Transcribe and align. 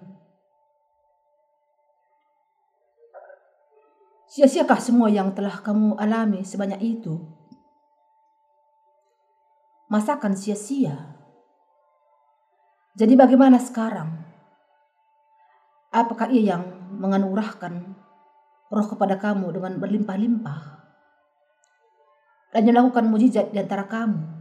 Sia-siakah 4.29 4.77
semua 4.77 5.09
yang 5.09 5.33
telah 5.33 5.65
kamu 5.65 5.97
alami 5.97 6.45
sebanyak 6.45 6.77
itu? 6.85 7.17
Masakan 9.89 10.37
sia-sia? 10.37 11.17
Jadi 12.93 13.17
bagaimana 13.17 13.57
sekarang? 13.57 14.13
Apakah 15.89 16.29
ia 16.29 16.53
yang 16.53 16.69
menganugerahkan 17.01 17.97
roh 18.69 18.87
kepada 18.93 19.17
kamu 19.17 19.57
dengan 19.57 19.81
berlimpah-limpah? 19.81 20.63
Dan 22.53 22.69
melakukan 22.69 23.09
mujizat 23.09 23.57
di 23.57 23.59
antara 23.63 23.89
kamu? 23.89 24.34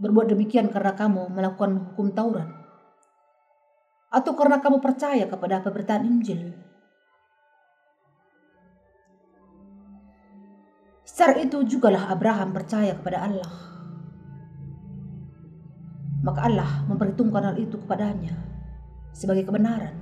Berbuat 0.00 0.32
demikian 0.32 0.72
karena 0.72 0.96
kamu 0.96 1.28
melakukan 1.28 1.92
hukum 1.92 2.10
Taurat? 2.16 2.48
Atau 4.10 4.34
karena 4.34 4.58
kamu 4.58 4.80
percaya 4.82 5.28
kepada 5.28 5.62
pemberitaan 5.62 6.08
Injil? 6.08 6.56
Secara 11.04 11.36
itu 11.38 11.62
jugalah 11.68 12.08
Abraham 12.08 12.50
percaya 12.56 12.96
kepada 12.96 13.28
Allah. 13.28 13.52
Maka 16.24 16.40
Allah 16.48 16.70
memperhitungkan 16.88 17.52
hal 17.52 17.56
itu 17.60 17.76
kepadanya 17.76 18.34
sebagai 19.12 19.44
kebenaran. 19.44 19.94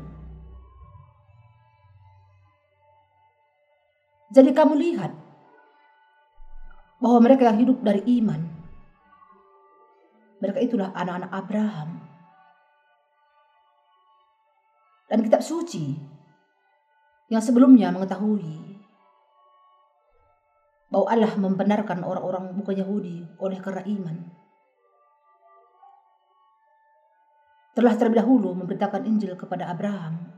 Jadi 4.28 4.50
kamu 4.52 4.76
lihat 4.78 5.12
bahwa 7.00 7.18
mereka 7.22 7.48
yang 7.48 7.58
hidup 7.64 7.78
dari 7.80 8.04
iman 8.20 8.57
mereka 10.38 10.58
itulah 10.62 10.94
anak-anak 10.94 11.30
Abraham. 11.34 11.88
Dan 15.08 15.24
kitab 15.24 15.40
suci 15.40 15.96
yang 17.32 17.40
sebelumnya 17.40 17.88
mengetahui 17.90 18.76
bahwa 20.88 21.06
Allah 21.08 21.32
membenarkan 21.36 22.00
orang-orang 22.00 22.56
bukan 22.56 22.76
Yahudi 22.80 23.24
oleh 23.40 23.58
karena 23.60 23.84
iman. 23.84 24.16
Telah 27.76 27.94
terlebih 27.94 28.20
dahulu 28.24 28.56
memberitakan 28.58 29.06
Injil 29.06 29.38
kepada 29.38 29.70
Abraham. 29.70 30.28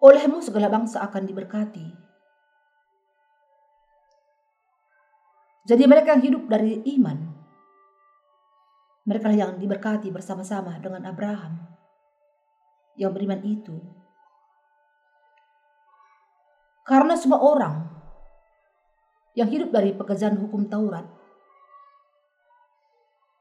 Olehmu 0.00 0.40
segala 0.40 0.72
bangsa 0.72 1.04
akan 1.04 1.28
diberkati 1.28 2.09
Jadi 5.70 5.86
mereka 5.86 6.18
yang 6.18 6.24
hidup 6.26 6.42
dari 6.50 6.82
iman. 6.98 7.30
Mereka 9.06 9.30
yang 9.30 9.54
diberkati 9.54 10.10
bersama-sama 10.10 10.74
dengan 10.82 11.06
Abraham 11.06 11.62
yang 12.98 13.14
beriman 13.14 13.38
itu. 13.46 13.78
Karena 16.82 17.14
semua 17.14 17.38
orang 17.38 17.86
yang 19.38 19.46
hidup 19.46 19.70
dari 19.70 19.94
pekerjaan 19.94 20.42
hukum 20.42 20.66
Taurat 20.66 21.06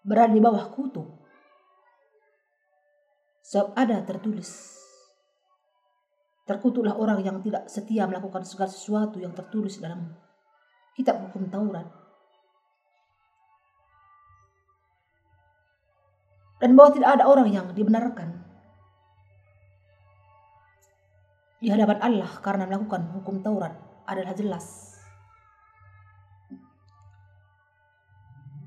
berada 0.06 0.30
di 0.30 0.38
bawah 0.38 0.70
kutuk. 0.70 1.10
Sebab 3.42 3.74
ada 3.74 4.06
tertulis. 4.06 4.78
Terkutuklah 6.46 6.94
orang 6.94 7.26
yang 7.26 7.42
tidak 7.42 7.66
setia 7.66 8.06
melakukan 8.06 8.46
segala 8.46 8.70
sesuatu 8.70 9.18
yang 9.18 9.34
tertulis 9.34 9.82
dalam 9.82 10.14
kitab 10.94 11.26
hukum 11.26 11.50
Taurat. 11.50 11.99
Dan 16.60 16.76
bahwa 16.76 16.92
tidak 16.92 17.10
ada 17.16 17.24
orang 17.24 17.48
yang 17.48 17.72
dibenarkan 17.72 18.40
di 21.60 21.68
hadapan 21.68 22.00
Allah 22.00 22.32
karena 22.40 22.64
melakukan 22.68 23.12
hukum 23.20 23.44
Taurat 23.44 23.76
adalah 24.08 24.36
jelas. 24.36 24.96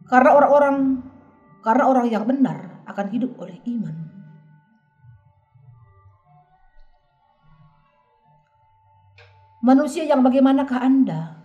Karena 0.08 0.36
orang-orang 0.36 0.76
karena 1.64 1.84
orang 1.88 2.06
yang 2.12 2.24
benar 2.28 2.84
akan 2.84 3.06
hidup 3.08 3.32
oleh 3.40 3.56
iman. 3.64 3.96
Manusia 9.62 10.02
yang 10.04 10.20
bagaimanakah 10.26 10.80
Anda? 10.82 11.38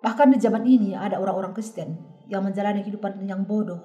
Bahkan 0.00 0.32
di 0.32 0.38
zaman 0.40 0.64
ini 0.64 0.96
ada 0.96 1.20
orang-orang 1.20 1.52
Kristen 1.52 2.13
yang 2.34 2.42
menjalani 2.42 2.82
kehidupan 2.82 3.22
yang 3.22 3.46
bodoh. 3.46 3.78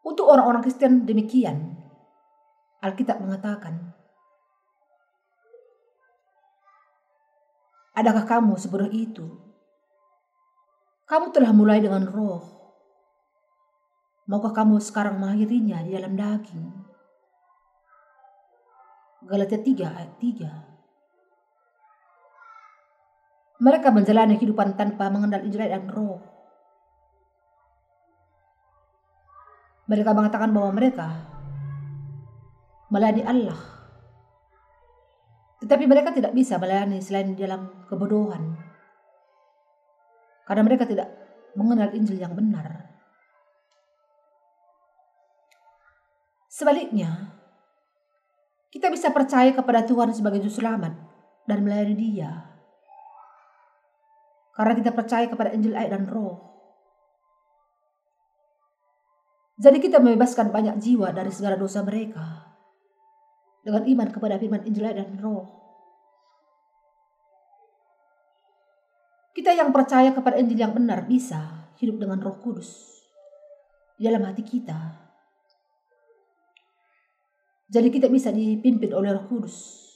Untuk 0.00 0.24
orang-orang 0.24 0.64
Kristen 0.64 1.04
demikian, 1.04 1.76
Alkitab 2.80 3.20
mengatakan, 3.20 3.92
Adakah 7.92 8.24
kamu 8.24 8.54
sebodoh 8.56 8.88
itu? 8.94 9.26
Kamu 11.04 11.34
telah 11.34 11.50
mulai 11.50 11.82
dengan 11.82 12.06
roh. 12.06 12.46
Maukah 14.30 14.54
kamu 14.54 14.78
sekarang 14.78 15.18
mengakhirinya 15.18 15.82
di 15.82 15.98
dalam 15.98 16.14
daging? 16.14 16.68
Galatia 19.26 19.58
3 19.58 19.98
ayat 19.98 20.12
3 20.22 20.77
mereka 23.58 23.90
menjalani 23.90 24.38
kehidupan 24.38 24.78
tanpa 24.78 25.10
mengenal 25.10 25.42
Injil 25.42 25.66
dan 25.66 25.90
roh. 25.90 26.22
Mereka 29.90 30.14
mengatakan 30.14 30.54
bahwa 30.54 30.70
mereka 30.70 31.08
melayani 32.86 33.26
Allah. 33.26 33.58
Tetapi 35.58 35.84
mereka 35.90 36.14
tidak 36.14 36.38
bisa 36.38 36.54
melayani 36.54 37.02
selain 37.02 37.34
dalam 37.34 37.82
kebodohan. 37.90 38.54
Karena 40.46 40.62
mereka 40.62 40.86
tidak 40.86 41.10
mengenal 41.58 41.90
Injil 41.98 42.20
yang 42.22 42.38
benar. 42.38 42.94
Sebaliknya, 46.46 47.34
kita 48.70 48.86
bisa 48.92 49.10
percaya 49.10 49.50
kepada 49.50 49.82
Tuhan 49.82 50.14
sebagai 50.14 50.46
juru 50.46 50.62
selamat 50.62 50.94
dan 51.48 51.58
melayani 51.64 51.96
Dia 51.96 52.47
karena 54.58 54.74
kita 54.74 54.90
percaya 54.90 55.30
kepada 55.30 55.54
Injil 55.54 55.78
air 55.78 55.94
dan 55.94 56.10
roh. 56.10 56.34
Jadi 59.54 59.78
kita 59.78 60.02
membebaskan 60.02 60.50
banyak 60.50 60.82
jiwa 60.82 61.14
dari 61.14 61.30
segala 61.30 61.54
dosa 61.54 61.86
mereka. 61.86 62.58
Dengan 63.62 63.86
iman 63.86 64.08
kepada 64.10 64.34
firman 64.34 64.66
Injil 64.66 64.90
air 64.90 64.98
dan 64.98 65.14
roh. 65.22 65.46
Kita 69.30 69.54
yang 69.54 69.70
percaya 69.70 70.10
kepada 70.10 70.34
Injil 70.42 70.58
yang 70.58 70.74
benar 70.74 71.06
bisa 71.06 71.70
hidup 71.78 72.02
dengan 72.02 72.18
roh 72.18 72.42
kudus. 72.42 72.98
Di 73.94 74.10
dalam 74.10 74.26
hati 74.26 74.42
kita. 74.42 75.06
Jadi 77.70 77.88
kita 77.94 78.10
bisa 78.10 78.34
dipimpin 78.34 78.90
oleh 78.90 79.14
roh 79.14 79.30
kudus. 79.30 79.87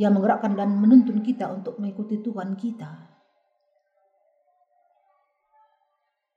Yang 0.00 0.16
menggerakkan 0.16 0.56
dan 0.56 0.72
menuntun 0.72 1.20
kita 1.20 1.52
untuk 1.52 1.76
mengikuti 1.76 2.20
Tuhan 2.20 2.56
kita. 2.56 3.12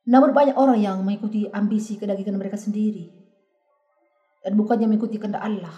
Namun 0.05 0.37
banyak 0.37 0.53
orang 0.53 0.77
yang 0.77 1.01
mengikuti 1.01 1.49
ambisi 1.49 1.97
kedagingan 1.97 2.37
mereka 2.37 2.59
sendiri 2.61 3.09
dan 4.45 4.53
bukannya 4.53 4.85
mengikuti 4.85 5.17
kehendak 5.17 5.41
Allah. 5.41 5.73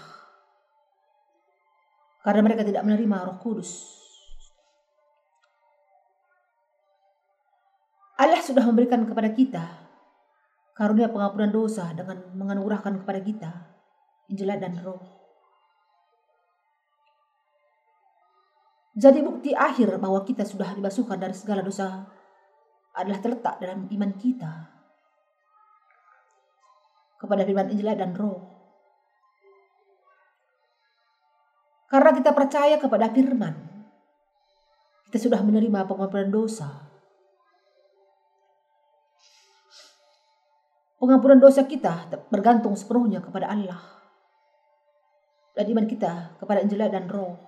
Karena 2.28 2.44
mereka 2.44 2.68
tidak 2.68 2.84
menerima 2.84 3.18
Roh 3.24 3.40
Kudus. 3.40 3.72
Allah 8.20 8.42
sudah 8.44 8.66
memberikan 8.68 9.08
kepada 9.08 9.32
kita 9.32 9.66
karunia 10.76 11.08
pengampunan 11.08 11.54
dosa 11.54 11.94
dengan 11.96 12.34
menganugerahkan 12.36 13.06
kepada 13.06 13.20
kita 13.24 13.52
Injil 14.28 14.52
dan 14.60 14.76
Roh. 14.84 15.17
Jadi 18.98 19.22
bukti 19.22 19.54
akhir 19.54 20.02
bahwa 20.02 20.26
kita 20.26 20.42
sudah 20.42 20.74
dibasuhkan 20.74 21.22
dari 21.22 21.38
segala 21.38 21.62
dosa 21.62 22.10
adalah 22.98 23.22
terletak 23.22 23.62
dalam 23.62 23.86
iman 23.86 24.12
kita 24.18 24.74
kepada 27.22 27.46
firman 27.46 27.70
Injil 27.70 27.94
dan 27.94 28.18
Roh. 28.18 28.42
Karena 31.94 32.10
kita 32.10 32.34
percaya 32.34 32.82
kepada 32.82 33.14
firman, 33.14 33.54
kita 35.08 35.30
sudah 35.30 35.46
menerima 35.46 35.86
pengampunan 35.86 36.34
dosa. 36.34 36.90
Pengampunan 40.98 41.38
dosa 41.38 41.70
kita 41.70 42.10
bergantung 42.34 42.74
sepenuhnya 42.74 43.22
kepada 43.22 43.54
Allah. 43.54 43.78
Dan 45.54 45.70
iman 45.70 45.86
kita 45.86 46.42
kepada 46.42 46.66
Injil 46.66 46.82
dan 46.90 47.06
Roh. 47.06 47.47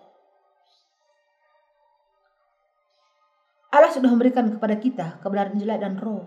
Allah 3.70 3.94
sudah 3.94 4.10
memberikan 4.10 4.50
kepada 4.50 4.76
kita 4.82 5.22
kebenaran 5.22 5.54
Injil 5.54 5.78
dan 5.78 5.94
Roh 6.02 6.26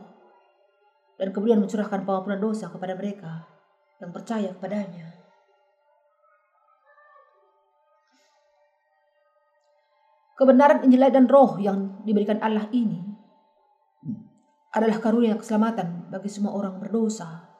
dan 1.19 1.35
kemudian 1.35 1.59
mencurahkan 1.59 2.07
pengampunan 2.07 2.39
dosa 2.39 2.71
kepada 2.71 2.95
mereka 2.95 3.51
yang 3.99 4.15
percaya 4.15 4.55
kepadanya. 4.55 5.19
Kebenaran 10.39 10.87
Injil 10.87 11.03
dan 11.11 11.27
Roh 11.27 11.59
yang 11.59 12.03
diberikan 12.07 12.39
Allah 12.39 12.71
ini 12.71 12.99
adalah 14.73 15.03
karunia 15.03 15.35
keselamatan 15.35 16.09
bagi 16.15 16.31
semua 16.31 16.55
orang 16.55 16.79
berdosa. 16.79 17.53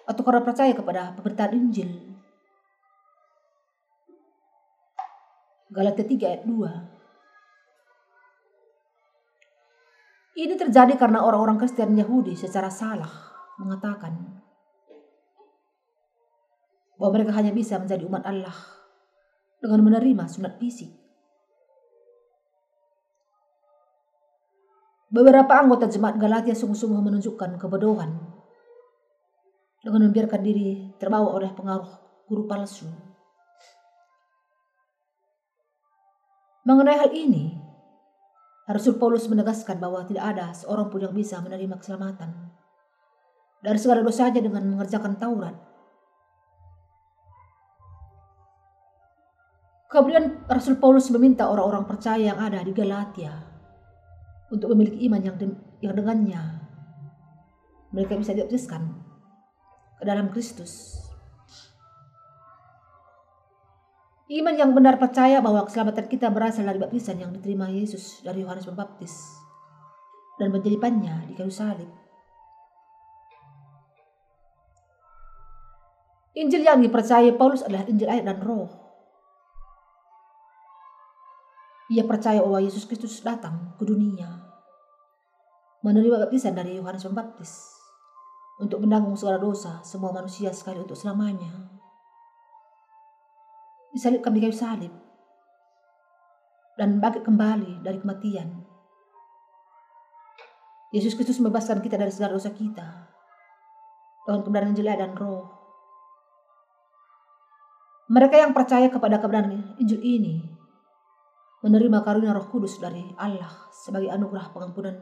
atau 0.04 0.22
karena 0.24 0.44
percaya 0.44 0.72
kepada 0.76 1.16
pemberitaan 1.16 1.56
Injil. 1.56 1.88
Galatia 5.72 6.04
3 6.06 6.30
ayat 6.30 6.42
2. 6.46 6.94
Ini 10.34 10.54
terjadi 10.58 10.98
karena 10.98 11.22
orang-orang 11.22 11.62
Kristen 11.62 11.94
Yahudi 11.94 12.34
secara 12.34 12.66
salah 12.66 13.10
mengatakan 13.56 14.42
bahwa 16.98 17.10
mereka 17.14 17.32
hanya 17.38 17.54
bisa 17.54 17.78
menjadi 17.78 18.02
umat 18.06 18.26
Allah 18.26 18.54
dengan 19.62 19.80
menerima 19.86 20.24
sunat 20.26 20.58
fisik. 20.58 20.90
Beberapa 25.14 25.54
anggota 25.54 25.86
jemaat 25.86 26.18
Galatia 26.18 26.58
sungguh-sungguh 26.58 26.98
menunjukkan 26.98 27.54
kebodohan 27.62 28.33
dengan 29.84 30.08
membiarkan 30.08 30.40
diri 30.40 30.96
terbawa 30.96 31.36
oleh 31.36 31.52
pengaruh 31.52 31.92
guru 32.24 32.48
palsu. 32.48 32.88
Mengenai 36.64 36.96
hal 36.96 37.12
ini, 37.12 37.52
Rasul 38.64 38.96
Paulus 38.96 39.28
menegaskan 39.28 39.76
bahwa 39.76 40.00
tidak 40.08 40.24
ada 40.24 40.56
seorang 40.56 40.88
pun 40.88 41.04
yang 41.04 41.12
bisa 41.12 41.36
menerima 41.44 41.76
keselamatan 41.76 42.32
dari 43.60 43.76
segala 43.76 44.00
dosanya 44.00 44.40
dengan 44.40 44.64
mengerjakan 44.72 45.20
Taurat. 45.20 45.52
Kemudian 49.92 50.48
Rasul 50.48 50.80
Paulus 50.80 51.12
meminta 51.12 51.44
orang-orang 51.52 51.84
percaya 51.84 52.32
yang 52.32 52.40
ada 52.40 52.64
di 52.64 52.72
Galatia 52.72 53.36
untuk 54.48 54.72
memiliki 54.72 55.04
iman 55.06 55.20
yang, 55.20 55.36
yang 55.84 55.92
dengannya 55.92 56.42
mereka 57.92 58.18
bisa 58.18 58.34
dibaptiskan 58.34 59.03
dalam 60.04 60.30
Kristus. 60.30 61.00
Iman 64.24 64.56
yang 64.56 64.72
benar 64.72 64.96
percaya 64.96 65.44
bahwa 65.44 65.68
keselamatan 65.68 66.08
kita 66.08 66.32
berasal 66.32 66.64
dari 66.64 66.80
baptisan 66.80 67.20
yang 67.20 67.28
diterima 67.32 67.68
Yesus 67.68 68.24
dari 68.24 68.40
Yohanes 68.40 68.64
Pembaptis 68.64 69.12
dan 70.40 70.48
penjelipannya 70.48 71.28
di 71.28 71.36
kayu 71.36 71.52
salib. 71.52 71.90
Injil 76.34 76.66
yang 76.66 76.82
dipercaya 76.82 77.30
Paulus 77.36 77.62
adalah 77.62 77.86
Injil 77.86 78.10
air 78.10 78.24
dan 78.26 78.42
roh. 78.42 78.66
Ia 81.92 82.02
percaya 82.08 82.40
bahwa 82.40 82.64
Yesus 82.64 82.88
Kristus 82.88 83.20
datang 83.20 83.76
ke 83.76 83.84
dunia 83.84 84.40
menerima 85.84 86.26
baptisan 86.26 86.56
dari 86.56 86.80
Yohanes 86.80 87.04
Pembaptis 87.04 87.73
untuk 88.58 88.78
menanggung 88.82 89.18
segala 89.18 89.42
dosa 89.42 89.82
semua 89.82 90.14
manusia 90.14 90.54
sekali 90.54 90.78
untuk 90.78 90.94
selamanya. 90.94 91.50
Disalibkan 93.90 94.34
di 94.34 94.42
kayu 94.42 94.54
salib 94.54 94.90
dan 96.74 96.98
bangkit 96.98 97.22
kembali 97.22 97.82
dari 97.82 97.98
kematian. 98.02 98.66
Yesus 100.94 101.18
Kristus 101.18 101.42
membebaskan 101.42 101.82
kita 101.82 101.98
dari 101.98 102.14
segala 102.14 102.38
dosa 102.38 102.54
kita 102.54 103.10
dengan 104.22 104.40
kebenaran 104.46 104.70
Injil 104.74 104.86
dan 104.86 105.14
Roh. 105.18 105.50
Mereka 108.06 108.36
yang 108.38 108.54
percaya 108.54 108.86
kepada 108.86 109.18
kebenaran 109.18 109.74
Injil 109.82 109.98
ini 109.98 110.38
menerima 111.66 112.04
karunia 112.04 112.36
Roh 112.36 112.46
Kudus 112.46 112.78
dari 112.78 113.02
Allah 113.18 113.50
sebagai 113.72 114.12
anugerah 114.12 114.52
pengampunan 114.52 114.94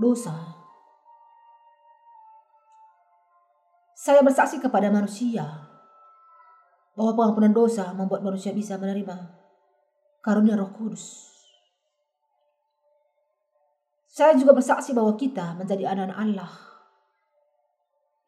dosa 0.00 0.63
Saya 4.04 4.20
bersaksi 4.20 4.60
kepada 4.60 4.92
manusia 4.92 5.48
bahwa 6.92 7.16
pengampunan 7.16 7.56
dosa 7.56 7.88
membuat 7.96 8.20
manusia 8.20 8.52
bisa 8.52 8.76
menerima 8.76 9.16
karunia 10.20 10.60
Roh 10.60 10.76
Kudus. 10.76 11.32
Saya 14.04 14.36
juga 14.36 14.52
bersaksi 14.52 14.92
bahwa 14.92 15.16
kita 15.16 15.56
menjadi 15.56 15.88
anak-anak 15.88 16.20
Allah 16.20 16.52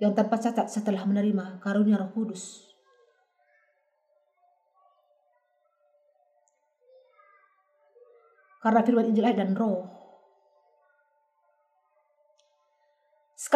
yang 0.00 0.16
tanpa 0.16 0.40
cacat 0.40 0.64
setelah 0.64 1.04
menerima 1.04 1.60
karunia 1.60 2.00
Roh 2.00 2.08
Kudus. 2.08 2.72
Karena 8.64 8.80
firman 8.80 9.12
Injil 9.12 9.28
dan 9.28 9.52
Roh 9.52 9.95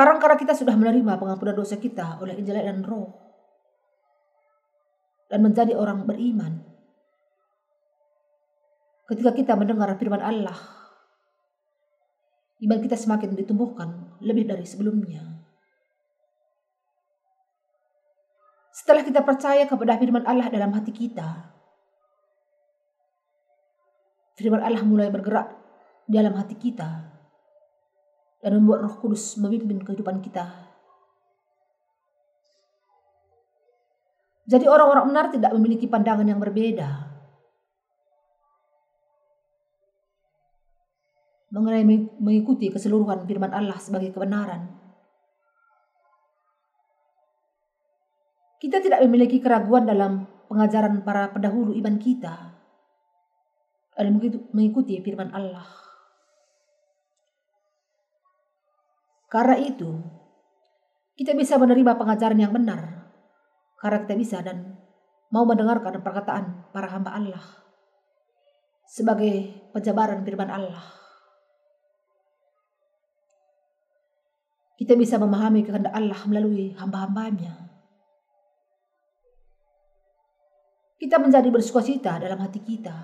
Sekarang 0.01 0.17
karena 0.17 0.41
kita 0.41 0.57
sudah 0.57 0.81
menerima 0.81 1.21
pengampunan 1.21 1.61
dosa 1.61 1.77
kita 1.77 2.25
oleh 2.25 2.33
Injil 2.41 2.57
dan 2.57 2.81
Roh 2.81 3.21
dan 5.29 5.45
menjadi 5.45 5.77
orang 5.77 6.09
beriman. 6.09 6.65
Ketika 9.05 9.37
kita 9.37 9.53
mendengar 9.61 9.93
firman 10.01 10.25
Allah, 10.25 10.57
iman 12.65 12.81
kita 12.81 12.97
semakin 12.97 13.37
ditumbuhkan 13.37 14.17
lebih 14.25 14.49
dari 14.49 14.65
sebelumnya. 14.65 15.21
Setelah 18.73 19.05
kita 19.05 19.21
percaya 19.21 19.69
kepada 19.69 20.01
firman 20.01 20.25
Allah 20.25 20.49
dalam 20.49 20.73
hati 20.73 20.97
kita, 20.97 21.29
firman 24.33 24.65
Allah 24.65 24.81
mulai 24.81 25.13
bergerak 25.13 25.53
dalam 26.09 26.33
hati 26.41 26.57
kita 26.57 27.10
dan 28.41 28.57
membuat 28.57 28.89
Roh 28.89 28.97
Kudus 29.01 29.37
memimpin 29.37 29.81
kehidupan 29.85 30.25
kita. 30.25 30.73
Jadi 34.51 34.67
orang-orang 34.67 35.07
benar 35.15 35.27
tidak 35.31 35.55
memiliki 35.55 35.87
pandangan 35.87 36.27
yang 36.27 36.43
berbeda 36.43 37.11
mengenai 41.51 41.83
mengikuti 42.19 42.71
keseluruhan 42.71 43.27
firman 43.27 43.51
Allah 43.51 43.79
sebagai 43.79 44.15
kebenaran. 44.15 44.71
Kita 48.63 48.79
tidak 48.79 49.03
memiliki 49.03 49.43
keraguan 49.43 49.89
dalam 49.89 50.27
pengajaran 50.47 51.03
para 51.03 51.33
pendahulu 51.35 51.75
iman 51.75 51.97
kita 51.99 52.55
dalam 53.95 54.21
mengikuti 54.55 54.99
firman 55.03 55.35
Allah. 55.35 55.90
Karena 59.31 59.55
itu, 59.63 60.03
kita 61.15 61.39
bisa 61.39 61.55
menerima 61.55 61.95
pengajaran 61.95 62.41
yang 62.43 62.51
benar 62.51 63.07
karena 63.79 64.03
kita 64.03 64.15
bisa 64.19 64.37
dan 64.43 64.75
mau 65.31 65.47
mendengarkan 65.47 66.03
perkataan 66.03 66.69
para 66.75 66.91
hamba 66.91 67.15
Allah 67.15 67.45
sebagai 68.91 69.55
penjabaran 69.71 70.27
firman 70.27 70.51
Allah. 70.51 70.83
Kita 74.75 74.99
bisa 74.99 75.21
memahami 75.21 75.63
kehendak 75.63 75.95
Allah 75.95 76.21
melalui 76.27 76.75
hamba-hambanya. 76.75 77.71
Kita 80.99 81.21
menjadi 81.23 81.49
bersukacita 81.53 82.19
dalam 82.19 82.41
hati 82.43 82.61
kita 82.65 82.97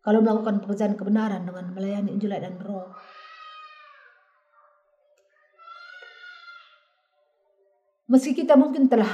kalau 0.00 0.22
melakukan 0.22 0.62
pekerjaan 0.62 0.94
kebenaran 0.96 1.42
dengan 1.44 1.74
melayani 1.74 2.14
Injil 2.16 2.32
dan 2.34 2.56
Roh. 2.62 2.94
Meski 8.04 8.36
kita 8.36 8.52
mungkin 8.52 8.84
telah 8.84 9.08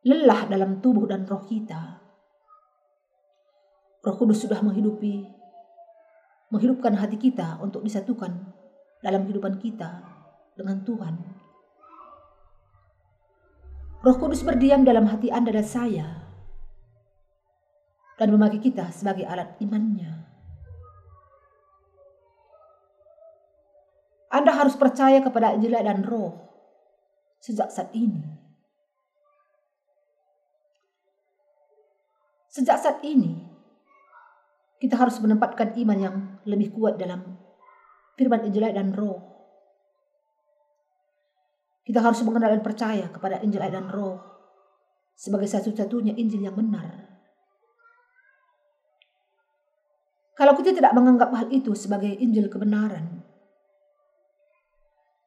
lelah 0.00 0.48
dalam 0.48 0.80
tubuh 0.80 1.04
dan 1.04 1.28
roh 1.28 1.44
kita, 1.44 2.00
Roh 4.02 4.16
Kudus 4.16 4.42
sudah 4.42 4.64
menghidupi, 4.64 5.28
menghidupkan 6.48 6.96
hati 6.96 7.20
kita 7.20 7.60
untuk 7.60 7.84
disatukan 7.84 8.32
dalam 9.04 9.28
kehidupan 9.28 9.60
kita 9.60 10.02
dengan 10.56 10.80
Tuhan. 10.82 11.14
Roh 14.02 14.16
Kudus 14.18 14.40
berdiam 14.42 14.82
dalam 14.82 15.06
hati 15.06 15.28
Anda 15.28 15.52
dan 15.52 15.68
saya 15.68 16.08
dan 18.16 18.28
memakai 18.32 18.58
kita 18.58 18.88
sebagai 18.90 19.28
alat 19.28 19.54
imannya. 19.60 20.32
Anda 24.32 24.50
harus 24.56 24.80
percaya 24.80 25.20
kepada 25.20 25.52
Injil 25.54 25.76
dan 25.76 26.02
Roh 26.08 26.51
sejak 27.42 27.68
saat 27.74 27.90
ini. 27.90 28.22
Sejak 32.46 32.78
saat 32.78 33.02
ini, 33.02 33.42
kita 34.78 34.94
harus 34.94 35.18
menempatkan 35.18 35.74
iman 35.74 35.98
yang 35.98 36.16
lebih 36.46 36.70
kuat 36.70 37.00
dalam 37.00 37.34
firman 38.14 38.46
Injil 38.46 38.70
dan 38.70 38.94
Roh. 38.94 39.18
Kita 41.82 41.98
harus 41.98 42.22
mengenal 42.22 42.54
dan 42.54 42.62
percaya 42.62 43.10
kepada 43.10 43.42
Injil 43.42 43.66
dan 43.66 43.90
Roh 43.90 44.22
sebagai 45.18 45.50
satu-satunya 45.50 46.14
Injil 46.14 46.46
yang 46.46 46.54
benar. 46.54 47.10
Kalau 50.38 50.54
kita 50.58 50.74
tidak 50.74 50.94
menganggap 50.94 51.30
hal 51.34 51.46
itu 51.50 51.74
sebagai 51.74 52.12
Injil 52.18 52.46
kebenaran, 52.46 53.21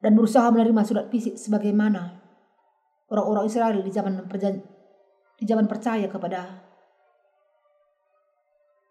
dan 0.00 0.12
berusaha 0.12 0.48
menerima 0.52 0.82
surat 0.84 1.06
fisik 1.08 1.40
sebagaimana 1.40 2.20
orang-orang 3.08 3.46
Israel 3.48 3.80
di 3.80 3.92
zaman 3.92 4.26
di 5.36 5.44
zaman 5.44 5.66
percaya 5.68 6.08
kepada 6.08 6.66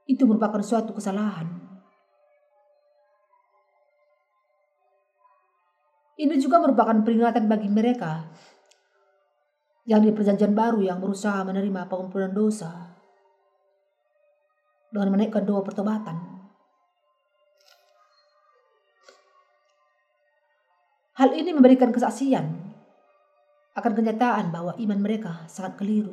itu 0.06 0.22
merupakan 0.30 0.62
suatu 0.62 0.94
kesalahan. 0.94 1.50
Ini 6.16 6.32
juga 6.40 6.64
merupakan 6.64 6.96
peringatan 7.04 7.50
bagi 7.52 7.68
mereka 7.68 8.32
yang 9.86 10.00
di 10.02 10.16
perjanjian 10.16 10.56
baru 10.56 10.80
yang 10.82 11.04
berusaha 11.04 11.44
menerima 11.44 11.92
pengampunan 11.92 12.32
dosa 12.32 12.96
dengan 14.90 15.12
menaikkan 15.12 15.44
doa 15.44 15.60
pertobatan. 15.60 16.35
Hal 21.16 21.32
ini 21.32 21.56
memberikan 21.56 21.96
kesaksian 21.96 22.44
akan 23.72 23.92
kenyataan 23.96 24.52
bahwa 24.52 24.76
iman 24.76 25.00
mereka 25.00 25.48
sangat 25.48 25.80
keliru. 25.80 26.12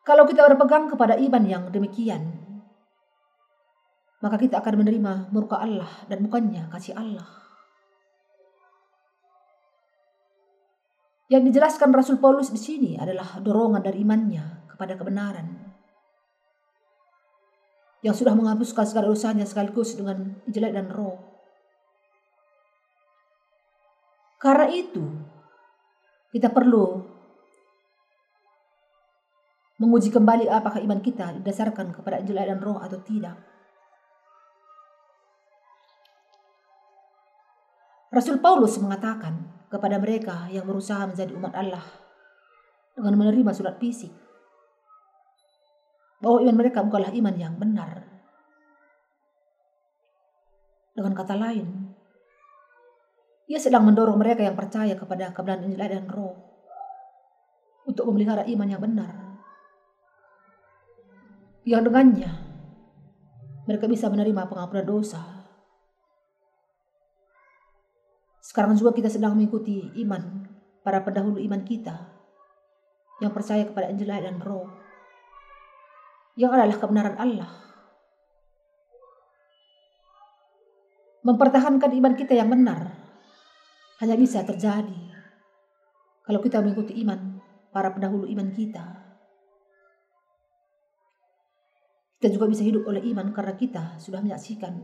Kalau 0.00 0.24
kita 0.24 0.48
berpegang 0.48 0.88
kepada 0.88 1.20
iman 1.20 1.44
yang 1.44 1.68
demikian, 1.68 2.40
maka 4.24 4.40
kita 4.40 4.64
akan 4.64 4.80
menerima 4.80 5.28
murka 5.28 5.60
Allah 5.60 5.92
dan 6.08 6.24
bukannya 6.24 6.72
kasih 6.72 6.96
Allah. 6.96 7.28
Yang 11.28 11.52
dijelaskan 11.52 11.92
Rasul 11.92 12.16
Paulus 12.16 12.48
di 12.48 12.58
sini 12.58 12.96
adalah 12.96 13.38
dorongan 13.44 13.84
dari 13.84 14.00
imannya 14.00 14.72
kepada 14.72 14.96
kebenaran 14.96 15.59
yang 18.00 18.16
sudah 18.16 18.32
menghapuskan 18.32 18.84
segala 18.88 19.12
dosanya 19.12 19.44
sekaligus 19.44 19.96
dengan 19.96 20.40
jelek 20.48 20.72
dan 20.72 20.88
roh. 20.88 21.20
Karena 24.40 24.72
itu, 24.72 25.04
kita 26.32 26.48
perlu 26.48 27.04
menguji 29.80 30.08
kembali 30.12 30.48
apakah 30.48 30.80
iman 30.84 31.00
kita 31.00 31.40
didasarkan 31.40 31.92
kepada 31.96 32.20
Injil 32.20 32.36
dan 32.36 32.60
Roh 32.60 32.76
atau 32.80 33.00
tidak. 33.00 33.36
Rasul 38.12 38.40
Paulus 38.42 38.76
mengatakan 38.76 39.48
kepada 39.72 39.96
mereka 39.96 40.50
yang 40.52 40.66
berusaha 40.66 41.08
menjadi 41.08 41.32
umat 41.32 41.54
Allah 41.54 41.84
dengan 42.92 43.14
menerima 43.16 43.54
surat 43.54 43.78
fisik 43.78 44.10
bahwa 46.20 46.38
iman 46.44 46.56
mereka 46.56 46.84
bukanlah 46.84 47.12
iman 47.16 47.34
yang 47.36 47.56
benar. 47.56 48.04
Dengan 50.92 51.16
kata 51.16 51.32
lain, 51.32 51.96
ia 53.48 53.56
sedang 53.56 53.88
mendorong 53.88 54.20
mereka 54.20 54.44
yang 54.44 54.54
percaya 54.54 54.92
kepada 54.94 55.32
kebenaran 55.32 55.64
Injil 55.64 55.80
dan 55.80 56.06
Roh 56.12 56.36
untuk 57.88 58.04
memelihara 58.06 58.44
iman 58.46 58.68
yang 58.68 58.82
benar. 58.84 59.14
Yang 61.64 61.82
dengannya 61.88 62.30
mereka 63.64 63.88
bisa 63.88 64.12
menerima 64.12 64.46
pengampunan 64.46 64.86
dosa. 64.86 65.22
Sekarang 68.44 68.76
juga 68.76 68.92
kita 68.92 69.08
sedang 69.08 69.38
mengikuti 69.38 69.88
iman 70.04 70.46
para 70.84 71.00
pendahulu 71.00 71.40
iman 71.40 71.62
kita 71.64 71.96
yang 73.20 73.32
percaya 73.32 73.68
kepada 73.68 73.88
Injil 73.92 74.10
dan 74.10 74.40
Roh 74.40 74.79
yang 76.40 76.56
adalah 76.56 76.80
kebenaran 76.80 77.16
Allah. 77.20 77.52
Mempertahankan 81.20 81.92
iman 82.00 82.14
kita 82.16 82.32
yang 82.32 82.48
benar 82.48 82.96
hanya 84.00 84.16
bisa 84.16 84.40
terjadi 84.40 85.12
kalau 86.24 86.40
kita 86.40 86.64
mengikuti 86.64 86.96
iman 87.04 87.44
para 87.68 87.92
pendahulu 87.92 88.24
iman 88.24 88.48
kita. 88.56 89.04
Kita 92.16 92.32
juga 92.32 92.48
bisa 92.48 92.64
hidup 92.64 92.88
oleh 92.88 93.04
iman 93.12 93.36
karena 93.36 93.52
kita 93.52 94.00
sudah 94.00 94.24
menyaksikan 94.24 94.80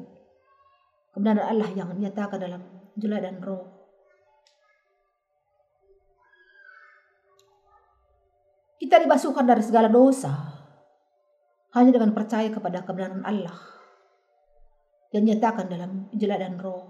kebenaran 1.17 1.57
Allah 1.57 1.73
yang 1.73 1.89
dinyatakan 1.97 2.37
dalam 2.37 2.61
jela 3.01 3.17
dan 3.17 3.41
roh. 3.41 3.65
Kita 8.77 9.01
dibasuhkan 9.01 9.49
dari 9.49 9.65
segala 9.65 9.89
dosa 9.89 10.46
hanya 11.77 11.93
dengan 11.93 12.17
percaya 12.17 12.49
kepada 12.49 12.89
kebenaran 12.89 13.21
Allah 13.21 13.53
yang 15.13 15.29
nyatakan 15.29 15.69
dalam 15.69 16.09
Injil 16.09 16.33
dan 16.33 16.57
Roh. 16.57 16.89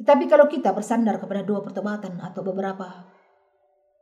Tetapi 0.00 0.24
kalau 0.24 0.48
kita 0.48 0.72
bersandar 0.72 1.20
kepada 1.20 1.44
dua 1.44 1.60
pertobatan 1.60 2.16
atau 2.16 2.40
beberapa 2.40 3.12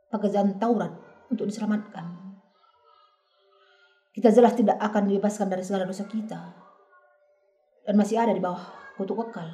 pekerjaan 0.07 0.55
Taurat 0.55 0.95
untuk 1.27 1.51
diselamatkan, 1.51 2.39
kita 4.15 4.31
jelas 4.31 4.55
tidak 4.55 4.79
akan 4.79 5.11
dibebaskan 5.11 5.51
dari 5.51 5.63
segala 5.67 5.83
dosa 5.83 6.07
kita 6.07 6.39
dan 7.83 7.95
masih 7.99 8.23
ada 8.23 8.31
di 8.31 8.39
bawah 8.39 8.95
kutuk 8.95 9.19
kekal. 9.27 9.51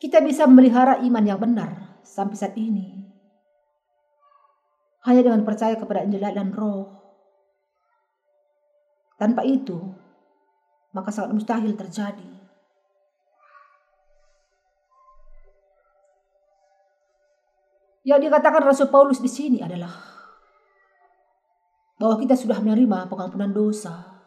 Kita 0.00 0.24
bisa 0.24 0.48
memelihara 0.48 1.04
iman 1.04 1.24
yang 1.26 1.36
benar 1.36 1.87
sampai 2.08 2.36
saat 2.40 2.56
ini. 2.56 3.04
Hanya 5.04 5.20
dengan 5.20 5.44
percaya 5.44 5.76
kepada 5.76 6.04
Injil 6.04 6.24
dan 6.24 6.50
Roh. 6.56 6.96
Tanpa 9.20 9.44
itu, 9.44 9.76
maka 10.96 11.12
sangat 11.12 11.36
mustahil 11.36 11.76
terjadi. 11.76 12.38
Yang 18.08 18.20
dikatakan 18.30 18.64
Rasul 18.64 18.88
Paulus 18.88 19.20
di 19.20 19.28
sini 19.28 19.60
adalah 19.60 19.92
bahwa 21.98 22.16
kita 22.16 22.38
sudah 22.38 22.62
menerima 22.62 23.10
pengampunan 23.10 23.52
dosa. 23.52 24.22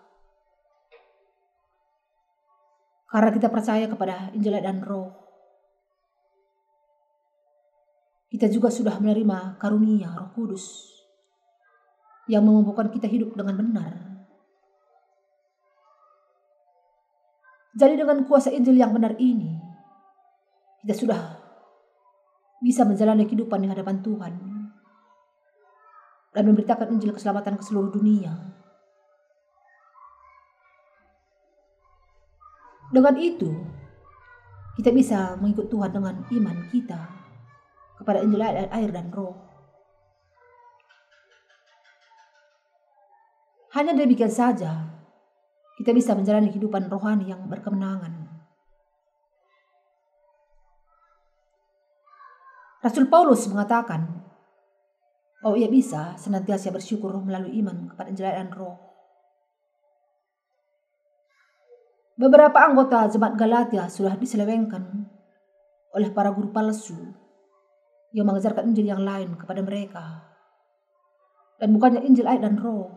Karena 3.09 3.31
kita 3.31 3.47
percaya 3.51 3.87
kepada 3.89 4.29
Injil 4.35 4.59
dan 4.59 4.83
Roh. 4.83 5.20
Kita 8.41 8.57
juga 8.57 8.73
sudah 8.73 8.97
menerima 8.97 9.61
karunia 9.61 10.17
Roh 10.17 10.33
Kudus 10.33 10.89
yang 12.25 12.41
memampukan 12.41 12.89
kita 12.89 13.05
hidup 13.05 13.37
dengan 13.37 13.53
benar. 13.53 13.93
Jadi 17.77 18.01
dengan 18.01 18.25
kuasa 18.25 18.49
Injil 18.49 18.81
yang 18.81 18.97
benar 18.97 19.13
ini, 19.21 19.61
kita 20.81 20.97
sudah 20.97 21.21
bisa 22.65 22.81
menjalani 22.81 23.29
kehidupan 23.29 23.61
di 23.61 23.69
hadapan 23.69 24.01
Tuhan 24.01 24.33
dan 26.33 26.41
memberitakan 26.41 26.97
Injil 26.97 27.13
keselamatan 27.13 27.61
ke 27.61 27.63
seluruh 27.69 27.93
dunia. 27.93 28.57
Dengan 32.89 33.21
itu, 33.21 33.53
kita 34.81 34.89
bisa 34.89 35.37
mengikut 35.37 35.69
Tuhan 35.69 35.93
dengan 35.93 36.25
iman 36.25 36.57
kita 36.73 37.20
kepada 38.01 38.25
Injil 38.25 38.41
air 38.41 38.89
dan 38.89 39.13
roh. 39.13 39.37
Hanya 43.71 43.95
demikian 43.95 44.33
saja, 44.33 44.89
kita 45.79 45.95
bisa 45.95 46.11
menjalani 46.17 46.51
kehidupan 46.51 46.91
rohani 46.91 47.31
yang 47.31 47.45
berkemenangan. 47.47 48.27
Rasul 52.81 53.05
Paulus 53.07 53.45
mengatakan 53.45 54.25
bahwa 55.39 55.55
ia 55.55 55.69
bisa 55.69 56.17
senantiasa 56.17 56.73
bersyukur 56.73 57.13
melalui 57.21 57.61
iman 57.61 57.93
kepada 57.93 58.09
Injil 58.09 58.27
dan 58.27 58.49
roh. 58.49 58.75
Beberapa 62.17 62.57
anggota 62.59 63.07
jemaat 63.07 63.37
Galatia 63.37 63.87
sudah 63.87 64.17
diselewengkan 64.17 65.07
oleh 65.95 66.09
para 66.11 66.29
guru 66.29 66.51
palsu 66.51 67.20
yang 68.11 68.27
mengajarkan 68.27 68.71
Injil 68.71 68.87
yang 68.91 69.03
lain 69.03 69.39
kepada 69.39 69.63
mereka. 69.63 70.27
Dan 71.59 71.75
bukannya 71.75 72.03
Injil 72.03 72.27
ayat 72.27 72.43
dan 72.43 72.59
roh. 72.59 72.91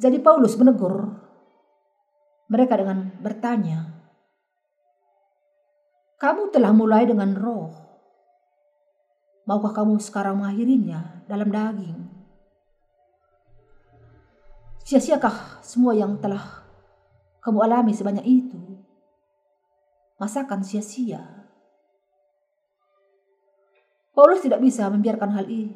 Jadi 0.00 0.16
Paulus 0.24 0.56
menegur 0.56 1.12
mereka 2.48 2.80
dengan 2.80 3.12
bertanya, 3.20 4.00
Kamu 6.20 6.52
telah 6.52 6.76
mulai 6.76 7.08
dengan 7.08 7.32
roh. 7.32 7.72
Maukah 9.48 9.72
kamu 9.72 9.96
sekarang 10.04 10.36
mengakhirinya 10.36 11.24
dalam 11.24 11.48
daging? 11.48 11.96
Sia-siakah 14.84 15.64
semua 15.64 15.96
yang 15.96 16.20
telah 16.20 16.60
kamu 17.40 17.58
alami 17.64 17.96
sebanyak 17.96 18.26
itu? 18.28 18.60
Masakan 20.20 20.60
sia-sia. 20.60 21.48
Paulus 24.12 24.44
tidak 24.44 24.60
bisa 24.60 24.84
membiarkan 24.92 25.32
hal 25.32 25.48
ini. 25.48 25.72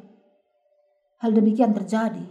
Hal 1.17 1.33
demikian 1.33 1.73
terjadi. 1.73 2.29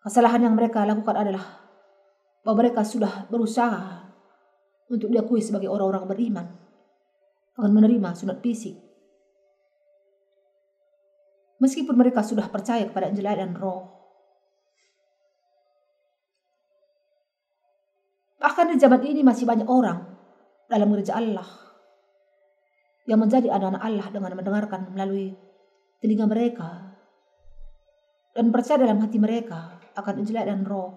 Kesalahan 0.00 0.46
yang 0.46 0.54
mereka 0.54 0.86
lakukan 0.86 1.18
adalah 1.18 1.66
bahwa 2.46 2.62
mereka 2.62 2.86
sudah 2.86 3.26
berusaha 3.26 4.14
untuk 4.88 5.10
diakui 5.10 5.42
sebagai 5.42 5.68
orang-orang 5.68 6.06
beriman 6.06 6.46
dengan 7.52 7.72
menerima 7.74 8.08
sunat 8.16 8.38
fisik. 8.38 8.78
Meskipun 11.60 11.92
mereka 11.92 12.24
sudah 12.24 12.48
percaya 12.48 12.88
kepada 12.88 13.12
Injil 13.12 13.28
dan 13.28 13.52
Roh, 13.52 13.99
Bahkan 18.40 18.72
di 18.72 18.76
zaman 18.80 19.04
ini 19.04 19.20
masih 19.20 19.44
banyak 19.44 19.68
orang 19.68 20.00
dalam 20.64 20.88
gereja 20.96 21.20
Allah 21.20 21.44
yang 23.04 23.20
menjadi 23.20 23.52
anak-anak 23.52 23.82
Allah 23.84 24.06
dengan 24.08 24.32
mendengarkan 24.32 24.80
melalui 24.96 25.36
telinga 26.00 26.24
mereka 26.24 26.96
dan 28.32 28.48
percaya 28.48 28.80
dalam 28.86 29.02
hati 29.04 29.20
mereka 29.20 29.76
akan 29.92 30.24
Injil 30.24 30.40
dan 30.40 30.64
Roh. 30.64 30.96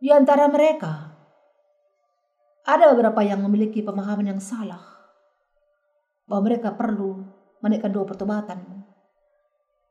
Di 0.00 0.12
antara 0.12 0.48
mereka 0.52 1.16
ada 2.66 2.92
beberapa 2.92 3.24
yang 3.24 3.40
memiliki 3.40 3.80
pemahaman 3.80 4.36
yang 4.36 4.40
salah 4.42 4.84
bahwa 6.28 6.50
mereka 6.50 6.76
perlu 6.76 7.24
menaikkan 7.64 7.92
dua 7.92 8.04
pertobatan 8.04 8.84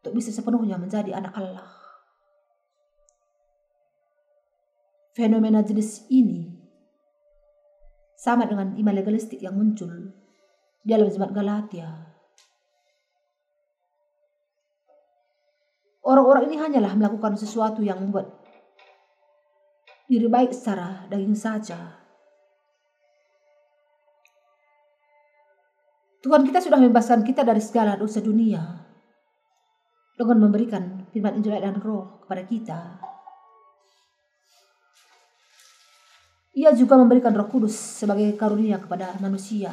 untuk 0.02 0.14
bisa 0.14 0.30
sepenuhnya 0.30 0.78
menjadi 0.78 1.18
anak 1.18 1.34
Allah. 1.34 1.79
Fenomena 5.20 5.60
jenis 5.60 6.08
ini 6.08 6.48
sama 8.16 8.48
dengan 8.48 8.72
iman 8.80 8.96
legalistik 8.96 9.44
yang 9.44 9.52
muncul 9.52 10.16
di 10.80 10.88
dalam 10.88 11.12
jemaat 11.12 11.36
Galatia. 11.36 11.92
Orang-orang 16.08 16.48
ini 16.48 16.56
hanyalah 16.56 16.96
melakukan 16.96 17.36
sesuatu 17.36 17.84
yang 17.84 18.00
membuat 18.00 18.32
diri 20.08 20.32
baik 20.32 20.56
secara 20.56 21.04
daging 21.12 21.36
saja. 21.36 22.00
Tuhan 26.24 26.48
kita 26.48 26.64
sudah 26.64 26.80
membebaskan 26.80 27.28
kita 27.28 27.44
dari 27.44 27.60
segala 27.60 28.00
dosa 28.00 28.24
dunia 28.24 28.64
dengan 30.16 30.48
memberikan 30.48 31.12
firman 31.12 31.44
Injil 31.44 31.60
dan 31.60 31.76
Roh 31.84 32.24
kepada 32.24 32.48
kita. 32.48 32.80
Ia 36.58 36.74
juga 36.74 36.98
memberikan 36.98 37.30
Roh 37.36 37.46
Kudus 37.46 37.78
sebagai 37.78 38.34
karunia 38.34 38.82
kepada 38.82 39.14
manusia 39.22 39.70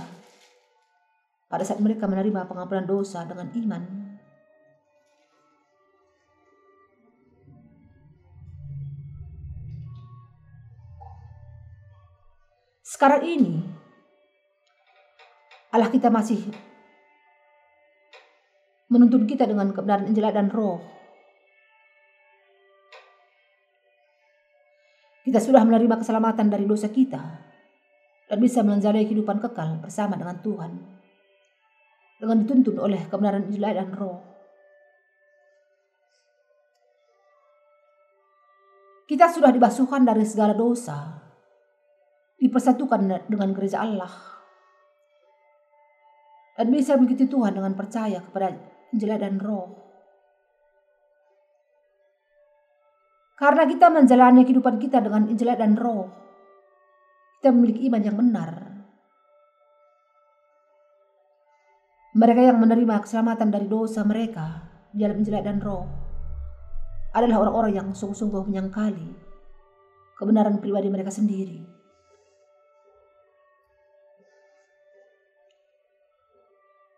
pada 1.47 1.63
saat 1.63 1.81
mereka 1.81 2.05
menerima 2.11 2.45
pengampunan 2.45 2.85
dosa 2.85 3.25
dengan 3.25 3.49
iman. 3.55 3.83
Sekarang 12.87 13.23
ini, 13.29 13.61
Allah 15.69 15.93
kita 15.93 16.09
masih 16.09 16.49
menuntun 18.89 19.29
kita 19.29 19.45
dengan 19.45 19.75
kebenaran 19.75 20.09
Injil 20.09 20.33
dan 20.33 20.49
Roh 20.49 20.96
Kita 25.37 25.53
sudah 25.53 25.69
menerima 25.69 26.01
keselamatan 26.01 26.49
dari 26.49 26.65
dosa 26.65 26.89
kita 26.89 27.21
dan 28.25 28.39
bisa 28.41 28.65
menjalani 28.65 29.05
kehidupan 29.05 29.37
kekal 29.45 29.85
bersama 29.85 30.17
dengan 30.17 30.41
Tuhan 30.41 30.73
dengan 32.17 32.41
dituntun 32.41 32.81
oleh 32.81 33.05
kebenaran 33.05 33.45
Injil 33.45 33.69
dan 33.69 33.93
Roh. 33.93 34.17
Kita 39.05 39.29
sudah 39.29 39.53
dibasuhkan 39.53 40.09
dari 40.09 40.25
segala 40.25 40.57
dosa, 40.57 41.21
dipersatukan 42.41 43.29
dengan 43.29 43.53
gereja 43.53 43.85
Allah, 43.85 44.41
dan 46.57 46.73
bisa 46.73 46.97
mengikuti 46.97 47.29
Tuhan 47.29 47.53
dengan 47.53 47.77
percaya 47.77 48.25
kepada 48.25 48.57
Injil 48.89 49.13
dan 49.21 49.37
Roh. 49.37 49.86
Karena 53.37 53.69
kita 53.69 53.93
menjalani 53.93 54.49
kehidupan 54.49 54.81
kita 54.81 55.05
dengan 55.05 55.29
Injil 55.29 55.53
dan 55.53 55.77
Roh, 55.77 56.09
kita 57.37 57.53
memiliki 57.53 57.85
iman 57.85 58.01
yang 58.01 58.17
benar. 58.17 58.51
Mereka 62.17 62.49
yang 62.49 62.57
menerima 62.57 63.05
keselamatan 63.05 63.53
dari 63.53 63.69
dosa 63.69 64.01
mereka 64.09 64.65
di 64.89 65.05
dalam 65.05 65.21
Injil 65.21 65.37
dan 65.45 65.61
Roh 65.61 65.85
adalah 67.13 67.45
orang-orang 67.45 67.73
yang 67.77 67.89
sungguh-sungguh 67.93 68.49
menyangkali 68.49 69.09
kebenaran 70.17 70.57
pribadi 70.57 70.89
mereka 70.89 71.13
sendiri. 71.13 71.61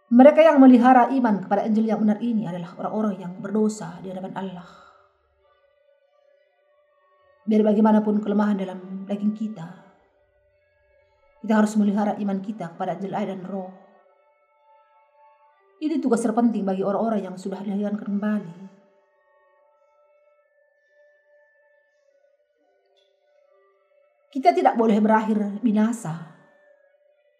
Mereka 0.08 0.40
yang 0.40 0.62
melihara 0.62 1.10
iman 1.10 1.42
kepada 1.42 1.66
Injil 1.66 1.90
yang 1.90 1.98
benar 1.98 2.22
ini 2.22 2.46
adalah 2.46 2.78
orang-orang 2.78 3.14
yang 3.26 3.32
berdosa 3.42 3.98
di 3.98 4.14
hadapan 4.14 4.38
Allah. 4.38 4.87
Biar 7.48 7.64
bagaimanapun 7.64 8.20
kelemahan 8.20 8.60
dalam 8.60 9.08
daging 9.08 9.32
kita, 9.32 9.66
kita 11.40 11.52
harus 11.56 11.72
melihara 11.80 12.12
iman 12.20 12.38
kita 12.44 12.76
kepada 12.76 13.00
Injil 13.00 13.16
dan 13.16 13.40
Roh 13.48 13.88
ini 15.78 16.02
tugas 16.02 16.18
terpenting 16.18 16.66
bagi 16.66 16.82
orang-orang 16.82 17.22
yang 17.22 17.36
sudah 17.38 17.62
dilahirkan 17.62 18.02
kembali. 18.02 18.56
Kita 24.28 24.50
tidak 24.50 24.74
boleh 24.74 24.98
berakhir 24.98 25.62
binasa 25.62 26.34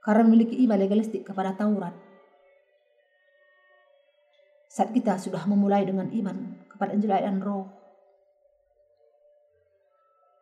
karena 0.07 0.23
memiliki 0.25 0.55
iman 0.65 0.79
legalistik 0.79 1.27
kepada 1.27 1.53
Taurat. 1.59 1.95
Saat 4.71 4.95
kita 4.95 5.19
sudah 5.19 5.43
memulai 5.51 5.83
dengan 5.83 6.07
iman 6.07 6.63
kepada 6.71 6.95
Injil 6.95 7.11
dan 7.11 7.43
Roh. 7.43 7.78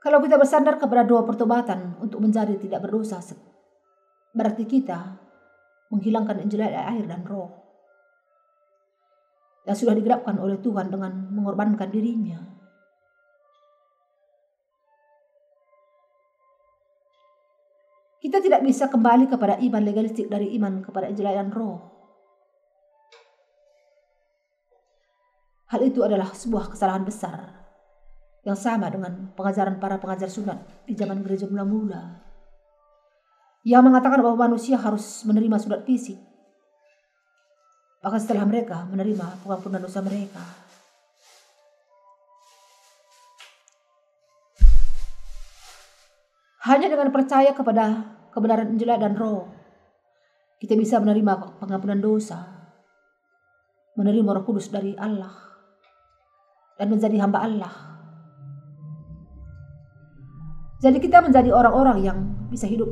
Kalau 0.06 0.22
kita 0.22 0.38
bersandar 0.38 0.78
kepada 0.78 1.02
dua 1.02 1.26
pertobatan 1.26 1.98
untuk 1.98 2.22
menjadi 2.22 2.54
tidak 2.62 2.78
berdosa, 2.86 3.18
berarti 4.30 4.62
kita 4.62 5.18
menghilangkan 5.90 6.46
Injil 6.46 6.62
air 6.62 7.02
dan 7.10 7.26
Roh 7.26 7.50
yang 9.66 9.74
sudah 9.74 9.98
digerakkan 9.98 10.38
oleh 10.38 10.62
Tuhan 10.62 10.94
dengan 10.94 11.10
mengorbankan 11.34 11.90
dirinya. 11.90 12.38
Kita 18.22 18.38
tidak 18.38 18.62
bisa 18.62 18.86
kembali 18.86 19.26
kepada 19.26 19.58
iman 19.58 19.82
legalistik 19.82 20.30
dari 20.30 20.54
iman 20.54 20.86
kepada 20.86 21.10
jelayan 21.10 21.50
roh. 21.50 21.82
Hal 25.66 25.82
itu 25.82 26.06
adalah 26.06 26.30
sebuah 26.30 26.70
kesalahan 26.70 27.02
besar 27.02 27.65
yang 28.46 28.54
sama 28.54 28.86
dengan 28.86 29.34
pengajaran 29.34 29.82
para 29.82 29.98
pengajar 29.98 30.30
sunat 30.30 30.86
di 30.86 30.94
zaman 30.94 31.18
gereja 31.26 31.50
mula-mula. 31.50 32.22
Yang 33.66 33.82
mengatakan 33.90 34.22
bahwa 34.22 34.46
manusia 34.46 34.78
harus 34.78 35.26
menerima 35.26 35.58
sunat 35.58 35.82
fisik. 35.82 36.14
Maka 38.06 38.22
setelah 38.22 38.46
mereka 38.46 38.86
menerima 38.86 39.42
pengampunan 39.42 39.82
dosa 39.82 39.98
mereka, 39.98 40.38
hanya 46.70 46.86
dengan 46.86 47.10
percaya 47.10 47.50
kepada 47.50 48.14
kebenaran 48.30 48.70
Injil 48.78 48.94
dan 48.94 49.18
Roh, 49.18 49.50
kita 50.62 50.78
bisa 50.78 51.02
menerima 51.02 51.58
pengampunan 51.58 51.98
dosa, 51.98 52.46
menerima 53.98 54.38
Roh 54.38 54.44
Kudus 54.46 54.70
dari 54.70 54.94
Allah, 54.94 55.34
dan 56.78 56.94
menjadi 56.94 57.26
hamba 57.26 57.42
Allah. 57.42 57.85
Jadi 60.76 61.00
kita 61.00 61.24
menjadi 61.24 61.50
orang-orang 61.56 61.98
yang 62.04 62.18
bisa 62.52 62.68
hidup 62.68 62.88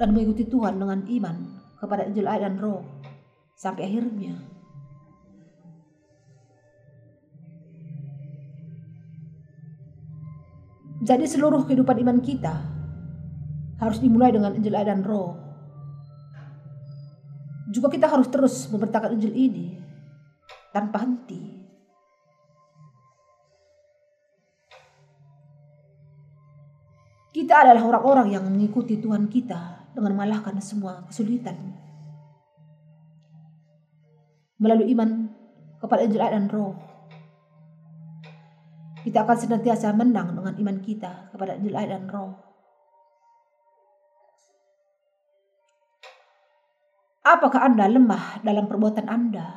dan 0.00 0.16
mengikuti 0.16 0.48
Tuhan 0.48 0.80
dengan 0.80 1.04
iman 1.04 1.36
kepada 1.76 2.08
Injil 2.08 2.24
dan 2.24 2.56
Roh 2.56 2.80
sampai 3.52 3.84
akhirnya. 3.84 4.40
Jadi 11.00 11.24
seluruh 11.24 11.64
kehidupan 11.68 11.96
iman 12.04 12.18
kita 12.24 12.54
harus 13.80 14.00
dimulai 14.00 14.32
dengan 14.32 14.56
Injil 14.56 14.72
dan 14.72 15.04
Roh. 15.04 15.36
Juga 17.68 17.92
kita 17.92 18.08
harus 18.08 18.28
terus 18.32 18.68
memberitakan 18.72 19.20
Injil 19.20 19.36
ini 19.36 19.66
tanpa 20.72 21.04
henti. 21.04 21.59
Kita 27.40 27.64
adalah 27.64 27.80
orang-orang 27.80 28.36
yang 28.36 28.44
mengikuti 28.44 29.00
Tuhan 29.00 29.24
kita 29.32 29.88
dengan 29.96 30.12
mengalahkan 30.12 30.60
semua 30.60 31.08
kesulitan 31.08 31.56
melalui 34.60 34.92
iman 34.92 35.24
kepada 35.80 36.04
Injil 36.04 36.20
dan 36.20 36.52
Roh. 36.52 36.76
Kita 39.00 39.24
akan 39.24 39.36
senantiasa 39.40 39.88
menang 39.96 40.36
dengan 40.36 40.52
iman 40.60 40.78
kita 40.84 41.32
kepada 41.32 41.56
Injil 41.56 41.80
dan 41.80 42.04
Roh. 42.12 42.36
Apakah 47.24 47.72
Anda 47.72 47.88
lemah 47.88 48.44
dalam 48.44 48.68
perbuatan 48.68 49.08
Anda? 49.08 49.48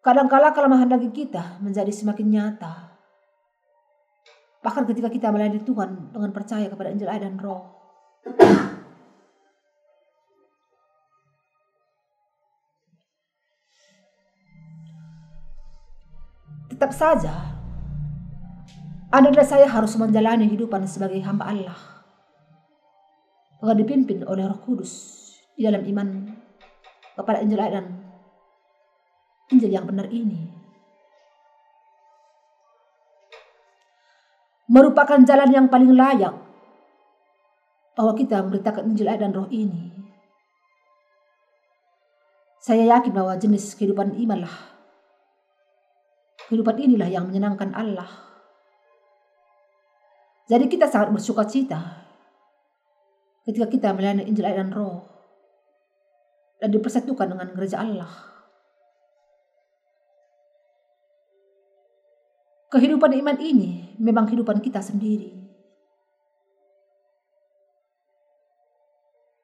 Kadangkala 0.00 0.56
kelemahan 0.56 0.88
daging 0.88 1.12
kita 1.12 1.60
menjadi 1.60 1.92
semakin 1.92 2.28
nyata. 2.32 2.89
Bahkan 4.60 4.84
ketika 4.92 5.08
kita 5.08 5.32
melayani 5.32 5.64
Tuhan 5.64 6.12
dengan 6.12 6.30
percaya 6.36 6.68
kepada 6.68 6.92
Injil 6.92 7.08
dan 7.08 7.40
Roh. 7.40 7.80
Tetap 16.68 16.92
saja, 16.92 17.34
Anda 19.08 19.32
dan 19.32 19.44
saya 19.48 19.68
harus 19.68 19.96
menjalani 19.96 20.48
hidupan 20.48 20.84
sebagai 20.84 21.20
hamba 21.24 21.48
Allah. 21.48 21.80
Agar 23.60 23.76
dipimpin 23.76 24.24
oleh 24.24 24.48
roh 24.48 24.60
kudus 24.64 25.20
di 25.52 25.68
dalam 25.68 25.84
iman 25.84 26.08
kepada 27.16 27.44
Injil 27.44 27.60
dan 27.60 27.86
Injil 29.52 29.72
yang 29.72 29.84
benar 29.84 30.08
ini. 30.08 30.49
Merupakan 34.70 35.18
jalan 35.26 35.50
yang 35.50 35.66
paling 35.66 35.98
layak 35.98 36.30
bahwa 37.98 38.12
kita 38.14 38.38
memberitakan 38.38 38.86
Injil 38.86 39.10
dan 39.10 39.34
roh 39.34 39.50
ini. 39.50 39.90
Saya 42.62 42.86
yakin 42.96 43.10
bahwa 43.10 43.34
jenis 43.34 43.74
kehidupan 43.74 44.14
imanlah 44.20 44.70
Kehidupan 46.50 46.82
inilah 46.82 47.06
yang 47.06 47.30
menyenangkan 47.30 47.70
Allah. 47.78 48.10
Jadi 50.50 50.66
kita 50.66 50.90
sangat 50.90 51.14
bersuka 51.14 51.46
cita 51.46 51.78
ketika 53.46 53.70
kita 53.70 53.94
melayani 53.94 54.26
Injil 54.26 54.50
dan 54.50 54.74
Roh 54.74 55.06
dan 56.58 56.74
dipersatukan 56.74 57.30
dengan 57.30 57.54
gereja 57.54 57.86
Allah. 57.86 58.29
Kehidupan 62.70 63.10
iman 63.18 63.38
ini 63.42 63.98
memang 63.98 64.30
kehidupan 64.30 64.62
kita 64.62 64.78
sendiri. 64.78 65.34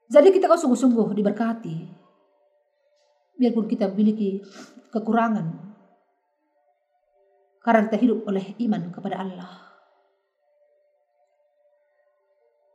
Jadi 0.07 0.31
kita 0.31 0.47
kau 0.47 0.55
sungguh-sungguh 0.55 1.11
diberkati. 1.19 1.77
Biarpun 3.37 3.67
kita 3.67 3.91
memiliki 3.91 4.41
kekurangan, 4.95 5.67
karena 7.61 7.91
kita 7.91 7.99
hidup 7.99 8.19
oleh 8.31 8.55
iman 8.63 8.95
kepada 8.95 9.21
Allah. 9.21 9.53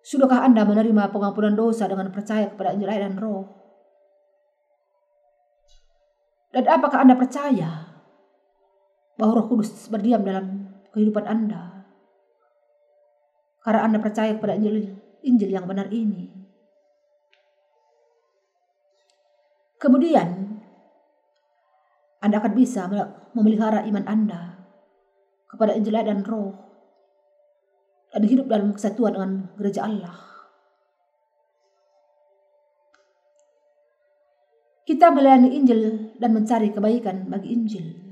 Sudahkah 0.03 0.43
Anda 0.43 0.67
menerima 0.67 1.09
pengampunan 1.09 1.55
dosa 1.55 1.87
dengan 1.87 2.11
percaya 2.11 2.51
kepada 2.51 2.75
Injil 2.75 2.91
dan 2.91 3.15
Roh? 3.15 3.47
Dan 6.51 6.67
apakah 6.67 7.07
Anda 7.07 7.15
percaya 7.15 7.90
bahwa 9.21 9.37
Roh 9.37 9.53
Kudus 9.53 9.85
berdiam 9.93 10.25
dalam 10.25 10.65
kehidupan 10.89 11.29
Anda? 11.29 11.85
Karena 13.61 13.85
Anda 13.85 14.01
percaya 14.01 14.33
kepada 14.33 14.57
Injil, 14.57 14.97
Injil 15.21 15.53
yang 15.53 15.69
benar 15.69 15.93
ini. 15.93 16.25
Kemudian, 19.77 20.57
Anda 22.17 22.41
akan 22.41 22.53
bisa 22.57 22.89
memelihara 23.37 23.85
iman 23.85 24.05
Anda 24.09 24.65
kepada 25.45 25.77
Injil 25.77 26.01
dan 26.01 26.25
Roh 26.25 26.57
dan 28.09 28.25
hidup 28.25 28.49
dalam 28.49 28.73
kesatuan 28.73 29.13
dengan 29.13 29.31
gereja 29.53 29.85
Allah. 29.85 30.17
Kita 34.81 35.13
melayani 35.13 35.53
Injil 35.53 36.13
dan 36.17 36.33
mencari 36.33 36.73
kebaikan 36.73 37.29
bagi 37.29 37.53
Injil. 37.53 38.10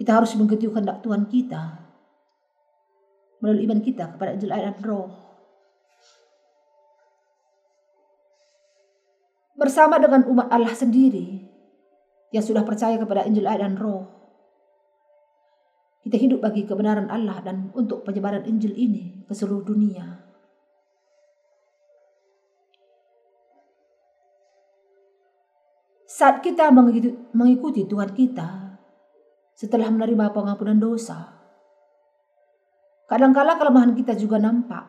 Kita 0.00 0.16
harus 0.16 0.32
mengikuti 0.32 0.64
kehendak 0.64 1.04
Tuhan 1.04 1.28
kita 1.28 1.76
melalui 3.44 3.68
iman 3.68 3.80
kita 3.84 4.16
kepada 4.16 4.32
Injil 4.32 4.52
dan 4.56 4.80
Roh. 4.80 5.30
bersama 9.60 10.00
dengan 10.00 10.24
umat 10.32 10.48
Allah 10.48 10.72
sendiri 10.72 11.44
yang 12.32 12.40
sudah 12.40 12.64
percaya 12.64 12.96
kepada 12.96 13.28
Injil 13.28 13.44
air 13.44 13.60
dan 13.60 13.76
Roh. 13.76 14.08
Kita 16.00 16.16
hidup 16.16 16.40
bagi 16.40 16.64
kebenaran 16.64 17.12
Allah 17.12 17.44
dan 17.44 17.68
untuk 17.76 18.08
penyebaran 18.08 18.48
Injil 18.48 18.72
ini 18.72 19.28
ke 19.28 19.36
seluruh 19.36 19.60
dunia. 19.68 20.24
Saat 26.08 26.40
kita 26.40 26.72
mengikuti 27.36 27.84
Tuhan 27.84 28.16
kita 28.16 28.69
setelah 29.60 29.92
menerima 29.92 30.32
pengampunan 30.32 30.80
dosa, 30.80 31.36
kadangkala 33.04 33.60
kelemahan 33.60 33.92
kita 33.92 34.16
juga 34.16 34.40
nampak. 34.40 34.88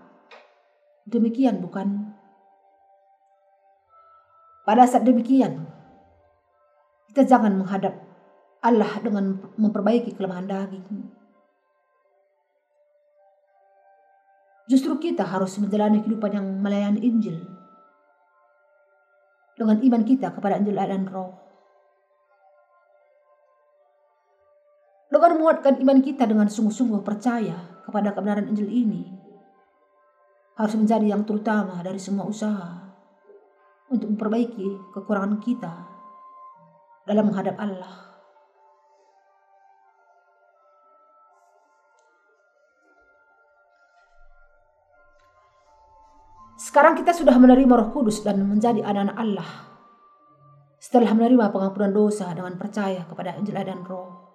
Demikian 1.04 1.60
bukan? 1.60 2.16
Pada 4.64 4.88
saat 4.88 5.04
demikian, 5.04 5.68
kita 7.12 7.28
jangan 7.28 7.52
menghadap 7.60 8.00
Allah 8.64 8.96
dengan 9.04 9.44
memperbaiki 9.60 10.16
kelemahan 10.16 10.48
daging. 10.48 10.88
Justru 14.72 14.96
kita 15.04 15.28
harus 15.28 15.60
menjalani 15.60 16.00
kehidupan 16.00 16.32
yang 16.32 16.48
melayani 16.64 17.04
Injil 17.04 17.44
dengan 19.60 19.84
iman 19.84 20.04
kita 20.08 20.32
kepada 20.32 20.64
Injil 20.64 20.80
dan 20.80 21.12
Roh. 21.12 21.51
Dengan 25.22 25.38
menguatkan 25.38 25.78
iman 25.86 26.02
kita 26.02 26.26
dengan 26.26 26.50
sungguh-sungguh 26.50 27.06
percaya 27.06 27.54
kepada 27.86 28.10
kebenaran 28.10 28.50
Injil 28.50 28.74
ini 28.74 29.06
harus 30.58 30.74
menjadi 30.74 31.14
yang 31.14 31.22
terutama 31.30 31.78
dari 31.86 32.02
semua 32.02 32.26
usaha 32.26 32.90
untuk 33.86 34.18
memperbaiki 34.18 34.90
kekurangan 34.98 35.38
kita 35.38 35.70
dalam 37.06 37.30
menghadap 37.30 37.54
Allah. 37.62 38.18
Sekarang 46.58 46.98
kita 46.98 47.14
sudah 47.14 47.38
menerima 47.38 47.70
Roh 47.78 47.94
Kudus 47.94 48.26
dan 48.26 48.42
menjadi 48.42 48.82
anak-anak 48.82 49.18
Allah. 49.22 49.50
Setelah 50.82 51.14
menerima 51.14 51.54
pengampunan 51.54 51.94
dosa 51.94 52.34
dengan 52.34 52.58
percaya 52.58 53.06
kepada 53.06 53.38
Injil 53.38 53.62
dan 53.62 53.86
Roh. 53.86 54.31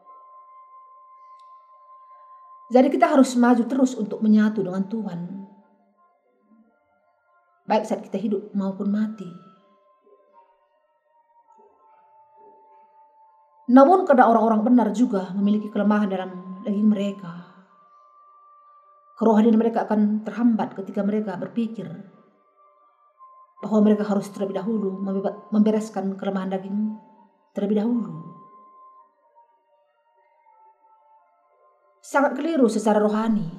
Jadi 2.67 2.91
kita 2.91 3.07
harus 3.07 3.39
maju 3.39 3.63
terus 3.67 3.95
untuk 3.95 4.19
menyatu 4.19 4.63
dengan 4.67 4.83
Tuhan. 4.91 5.21
Baik 7.67 7.87
saat 7.87 8.03
kita 8.03 8.19
hidup 8.19 8.51
maupun 8.55 8.91
mati. 8.91 9.27
Namun 13.67 14.07
karena 14.07 14.31
orang-orang 14.31 14.63
benar 14.63 14.89
juga 14.95 15.35
memiliki 15.35 15.71
kelemahan 15.71 16.07
dalam 16.07 16.63
daging 16.63 16.87
mereka. 16.87 17.47
Kerohanian 19.19 19.59
mereka 19.59 19.87
akan 19.87 20.23
terhambat 20.23 20.75
ketika 20.79 21.03
mereka 21.03 21.35
berpikir 21.35 21.87
bahwa 23.63 23.79
mereka 23.83 24.07
harus 24.07 24.31
terlebih 24.31 24.63
dahulu 24.63 25.03
membereskan 25.51 26.15
kelemahan 26.15 26.55
daging 26.55 26.95
terlebih 27.57 27.83
dahulu. 27.83 28.26
Sangat 32.07 32.39
keliru 32.39 32.71
secara 32.71 33.03
rohani 33.03 33.51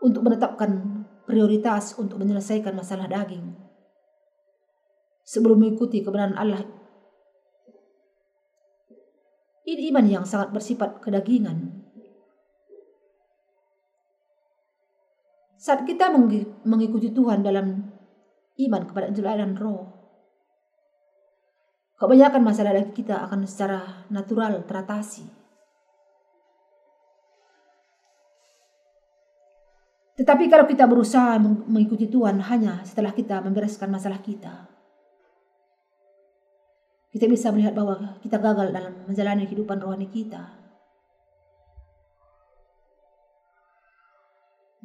untuk 0.00 0.24
menetapkan 0.24 1.04
prioritas 1.28 1.92
untuk 2.00 2.16
menyelesaikan 2.16 2.72
masalah 2.72 3.04
daging 3.04 3.52
sebelum 5.28 5.60
mengikuti 5.60 6.00
kebenaran 6.00 6.40
Allah 6.40 6.64
ini 9.68 9.92
iman 9.94 10.06
yang 10.08 10.24
sangat 10.26 10.50
bersifat 10.50 10.98
kedagingan. 10.98 11.86
Saat 15.60 15.84
kita 15.86 16.10
mengikuti 16.64 17.12
Tuhan 17.12 17.44
dalam 17.44 17.92
iman 18.56 18.82
kepada 18.88 19.06
Injil 19.12 19.28
dan 19.28 19.54
Roh, 19.54 19.86
kebanyakan 22.00 22.42
masalah 22.42 22.74
daging 22.74 22.96
kita 22.96 23.22
akan 23.28 23.44
secara 23.46 24.08
natural 24.08 24.64
teratasi. 24.64 25.39
Tetapi 30.30 30.46
kalau 30.46 30.62
kita 30.62 30.86
berusaha 30.86 31.42
mengikuti 31.42 32.06
Tuhan 32.06 32.38
hanya 32.38 32.86
setelah 32.86 33.10
kita 33.10 33.42
membereskan 33.42 33.90
masalah 33.90 34.22
kita, 34.22 34.70
kita 37.10 37.26
bisa 37.26 37.50
melihat 37.50 37.74
bahwa 37.74 38.14
kita 38.22 38.38
gagal 38.38 38.70
dalam 38.70 39.10
menjalani 39.10 39.50
kehidupan 39.50 39.82
rohani 39.82 40.06
kita. 40.06 40.54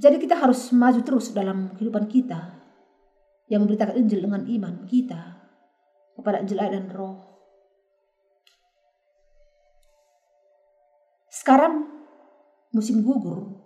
Jadi 0.02 0.18
kita 0.18 0.34
harus 0.34 0.74
maju 0.74 1.06
terus 1.06 1.30
dalam 1.30 1.78
kehidupan 1.78 2.10
kita 2.10 2.66
yang 3.46 3.62
memberitakan 3.70 4.02
Injil 4.02 4.26
dengan 4.26 4.50
iman 4.50 4.90
kita 4.90 5.46
kepada 6.18 6.42
Injil 6.42 6.58
dan 6.58 6.90
Roh. 6.90 7.22
Sekarang 11.30 11.86
musim 12.74 13.06
gugur, 13.06 13.65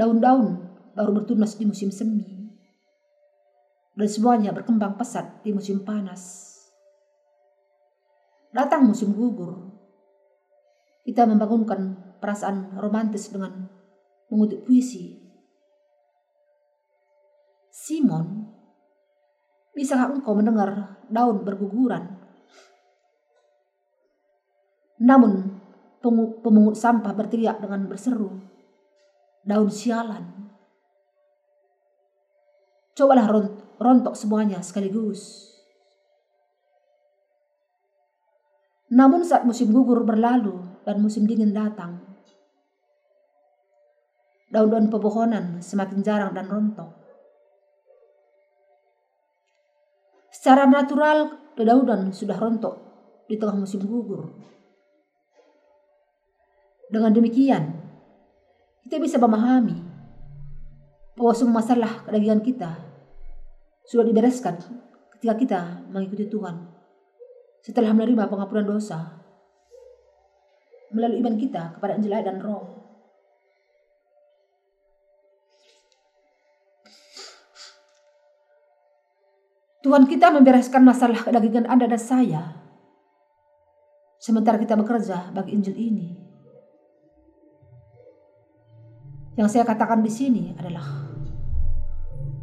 daun-daun 0.00 0.64
baru 0.96 1.20
bertunas 1.20 1.60
di 1.60 1.68
musim 1.68 1.92
semi, 1.92 2.24
dan 3.92 4.08
semuanya 4.08 4.56
berkembang 4.56 4.96
pesat 4.96 5.44
di 5.44 5.52
musim 5.52 5.84
panas. 5.84 6.48
Datang 8.48 8.88
musim 8.88 9.12
gugur. 9.12 9.76
Kita 11.04 11.28
membangunkan 11.28 12.16
perasaan 12.16 12.80
romantis 12.80 13.28
dengan 13.28 13.68
mengutip 14.32 14.64
puisi. 14.64 15.20
Simon, 17.68 18.48
bisakah 19.76 20.16
engkau 20.16 20.32
mendengar 20.32 20.96
daun 21.12 21.44
berguguran? 21.44 22.16
Namun 24.96 25.60
pemungut 26.40 26.76
sampah 26.76 27.12
berteriak 27.12 27.60
dengan 27.60 27.84
berseru, 27.84 28.40
daun 29.50 29.66
sialan. 29.66 30.24
Cobalah 32.94 33.26
rontok 33.82 34.14
semuanya 34.14 34.62
sekaligus. 34.62 35.50
Namun 38.94 39.26
saat 39.26 39.42
musim 39.42 39.74
gugur 39.74 40.06
berlalu 40.06 40.54
dan 40.86 41.02
musim 41.02 41.26
dingin 41.26 41.54
datang, 41.54 42.02
daun-daun 44.50 44.90
pepohonan 44.90 45.62
semakin 45.62 46.02
jarang 46.02 46.34
dan 46.34 46.50
rontok. 46.50 46.90
Secara 50.34 50.66
natural, 50.66 51.38
dedaunan 51.54 52.10
sudah 52.10 52.34
rontok 52.34 52.74
di 53.30 53.38
tengah 53.38 53.62
musim 53.62 53.86
gugur. 53.86 54.34
Dengan 56.90 57.14
demikian, 57.14 57.79
kita 58.90 58.98
bisa 58.98 59.22
memahami 59.22 59.86
bahwa 61.14 61.30
semua 61.30 61.62
masalah 61.62 62.02
kedagingan 62.02 62.42
kita 62.42 62.74
sudah 63.86 64.02
dibereskan 64.02 64.58
ketika 65.14 65.34
kita 65.38 65.60
mengikuti 65.94 66.26
Tuhan 66.26 66.66
setelah 67.62 67.94
menerima 67.94 68.26
pengampunan 68.26 68.66
dosa 68.66 69.22
melalui 70.90 71.22
iman 71.22 71.38
kita 71.38 71.78
kepada 71.78 72.02
Injil 72.02 72.18
dan 72.18 72.42
Roh. 72.42 72.66
Tuhan 79.86 80.10
kita 80.10 80.34
membereskan 80.34 80.82
masalah 80.82 81.22
kedagingan 81.22 81.70
Anda 81.70 81.86
dan 81.86 82.02
saya. 82.02 82.42
Sementara 84.18 84.58
kita 84.58 84.74
bekerja 84.74 85.30
bagi 85.30 85.54
Injil 85.54 85.78
ini. 85.78 86.29
Yang 89.40 89.56
saya 89.56 89.64
katakan 89.64 90.04
di 90.04 90.12
sini 90.12 90.52
adalah 90.52 90.84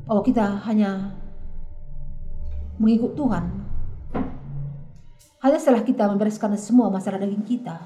bahwa 0.10 0.26
kita 0.26 0.66
hanya 0.66 1.14
mengikut 2.82 3.14
Tuhan 3.14 3.46
hanya 5.46 5.58
setelah 5.62 5.86
kita 5.86 6.10
membereskan 6.10 6.58
semua 6.58 6.90
masalah 6.90 7.22
daging 7.22 7.46
kita. 7.46 7.78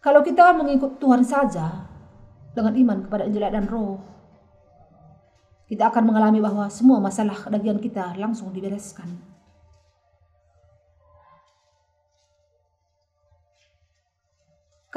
Kalau 0.00 0.24
kita 0.24 0.56
mengikut 0.56 0.96
Tuhan 0.96 1.20
saja 1.20 1.84
dengan 2.56 2.72
iman 2.72 2.98
kepada 3.04 3.28
Injil 3.28 3.44
dan 3.52 3.68
Roh, 3.68 4.00
kita 5.68 5.92
akan 5.92 6.08
mengalami 6.08 6.40
bahwa 6.40 6.64
semua 6.72 6.96
masalah 6.96 7.36
dagingan 7.52 7.84
kita 7.84 8.16
langsung 8.16 8.48
dibereskan. 8.56 9.37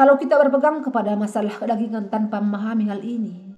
Kalau 0.02 0.18
kita 0.18 0.34
berpegang 0.34 0.82
kepada 0.82 1.14
masalah 1.14 1.54
kedagingan 1.54 2.10
tanpa 2.10 2.42
memahami 2.42 2.90
hal 2.90 3.06
ini, 3.06 3.54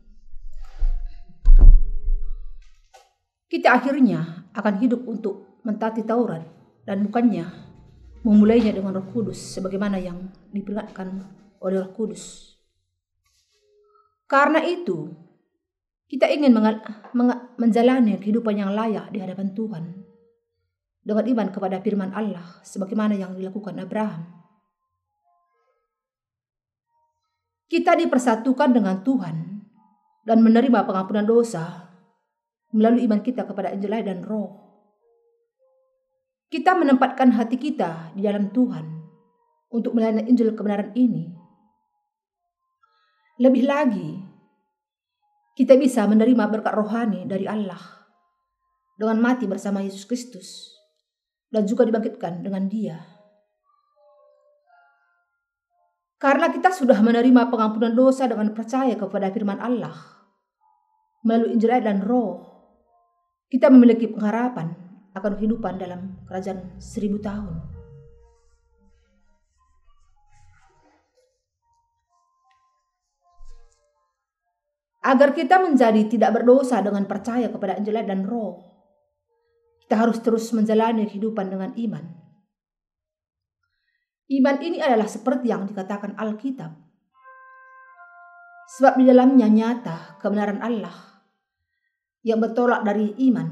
kita 3.48 3.72
akhirnya 3.72 4.44
akan 4.52 4.76
hidup 4.84 5.08
untuk 5.08 5.64
mentati 5.64 6.04
Taurat 6.04 6.44
dan 6.84 7.08
bukannya 7.08 7.48
memulainya 8.28 8.76
dengan 8.76 8.92
Roh 8.92 9.08
Kudus 9.08 9.40
sebagaimana 9.56 9.96
yang 10.04 10.20
diperingatkan 10.52 11.24
oleh 11.64 11.80
Roh 11.80 11.96
Kudus. 11.96 12.60
Karena 14.28 14.60
itu, 14.68 15.16
kita 16.12 16.28
ingin 16.28 16.52
menjalani 17.56 18.20
kehidupan 18.20 18.60
yang 18.60 18.76
layak 18.76 19.16
di 19.16 19.24
hadapan 19.24 19.56
Tuhan 19.56 19.84
dengan 21.08 21.24
iman 21.24 21.48
kepada 21.56 21.80
firman 21.80 22.12
Allah 22.12 22.60
sebagaimana 22.68 23.16
yang 23.16 23.32
dilakukan 23.32 23.80
Abraham. 23.80 24.43
Kita 27.68 27.98
dipersatukan 27.98 28.70
dengan 28.76 29.02
Tuhan 29.02 29.36
dan 30.24 30.40
menerima 30.40 30.88
pengampunan 30.88 31.28
dosa 31.28 31.92
melalui 32.74 33.06
iman 33.06 33.22
kita 33.22 33.46
kepada 33.46 33.70
Injil 33.72 33.94
dan 34.02 34.26
Roh. 34.26 34.60
Kita 36.50 36.78
menempatkan 36.78 37.34
hati 37.34 37.58
kita 37.58 38.14
di 38.14 38.22
dalam 38.26 38.54
Tuhan 38.54 38.86
untuk 39.74 39.98
melayani 39.98 40.30
Injil 40.30 40.54
kebenaran 40.54 40.94
ini. 40.94 41.34
Lebih 43.42 43.64
lagi, 43.66 44.22
kita 45.58 45.78
bisa 45.78 46.06
menerima 46.06 46.50
berkat 46.50 46.74
rohani 46.78 47.26
dari 47.26 47.50
Allah 47.50 47.82
dengan 48.98 49.18
mati 49.22 49.50
bersama 49.50 49.82
Yesus 49.82 50.06
Kristus 50.06 50.74
dan 51.50 51.66
juga 51.66 51.86
dibangkitkan 51.86 52.46
dengan 52.46 52.70
Dia. 52.70 53.13
Karena 56.24 56.48
kita 56.48 56.72
sudah 56.72 57.04
menerima 57.04 57.52
pengampunan 57.52 57.92
dosa 57.92 58.32
dengan 58.32 58.56
percaya 58.56 58.96
kepada 58.96 59.28
firman 59.28 59.60
Allah 59.60 59.92
melalui 61.28 61.60
Injil 61.60 61.84
dan 61.84 62.00
Roh, 62.00 62.48
kita 63.52 63.68
memiliki 63.68 64.08
pengharapan 64.08 64.72
akan 65.20 65.32
kehidupan 65.36 65.76
dalam 65.76 66.24
kerajaan 66.24 66.80
seribu 66.80 67.20
tahun. 67.20 67.60
Agar 75.04 75.36
kita 75.36 75.60
menjadi 75.60 76.08
tidak 76.08 76.40
berdosa 76.40 76.80
dengan 76.80 77.04
percaya 77.04 77.52
kepada 77.52 77.76
Injil 77.76 78.00
dan 78.00 78.24
Roh, 78.24 78.64
kita 79.84 80.00
harus 80.00 80.24
terus 80.24 80.48
menjalani 80.56 81.04
kehidupan 81.04 81.52
dengan 81.52 81.76
iman. 81.76 82.23
Iman 84.34 84.58
ini 84.66 84.82
adalah 84.82 85.06
seperti 85.06 85.54
yang 85.54 85.70
dikatakan 85.70 86.18
Alkitab. 86.18 86.74
Sebab 88.74 88.98
di 88.98 89.06
dalamnya 89.06 89.46
nyata 89.46 90.18
kebenaran 90.18 90.58
Allah 90.58 91.22
yang 92.26 92.42
bertolak 92.42 92.82
dari 92.82 93.14
iman 93.30 93.46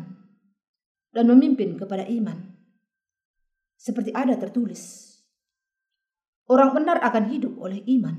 dan 1.13 1.29
memimpin 1.29 1.77
kepada 1.77 2.09
iman. 2.09 2.57
Seperti 3.77 4.09
ada 4.09 4.33
tertulis, 4.41 5.13
orang 6.49 6.73
benar 6.73 6.97
akan 7.05 7.29
hidup 7.29 7.53
oleh 7.61 7.85
iman. 8.01 8.17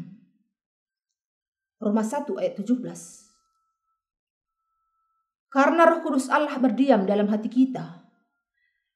Roma 1.82 2.06
1 2.06 2.30
ayat 2.38 2.54
17. 2.62 2.78
Karena 5.50 5.82
roh 5.90 6.00
kudus 6.06 6.30
Allah 6.30 6.54
berdiam 6.62 7.02
dalam 7.02 7.26
hati 7.26 7.50
kita, 7.50 8.06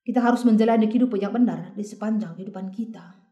kita 0.06 0.22
harus 0.22 0.46
menjalani 0.46 0.86
kehidupan 0.86 1.18
yang 1.18 1.34
benar 1.34 1.74
di 1.74 1.82
sepanjang 1.82 2.38
kehidupan 2.38 2.70
kita. 2.70 3.25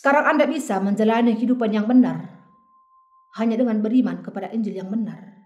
Sekarang 0.00 0.32
Anda 0.32 0.48
bisa 0.48 0.80
menjalani 0.80 1.36
kehidupan 1.36 1.76
yang 1.76 1.84
benar 1.84 2.24
hanya 3.36 3.60
dengan 3.60 3.84
beriman 3.84 4.24
kepada 4.24 4.48
Injil 4.48 4.80
yang 4.80 4.88
benar. 4.88 5.44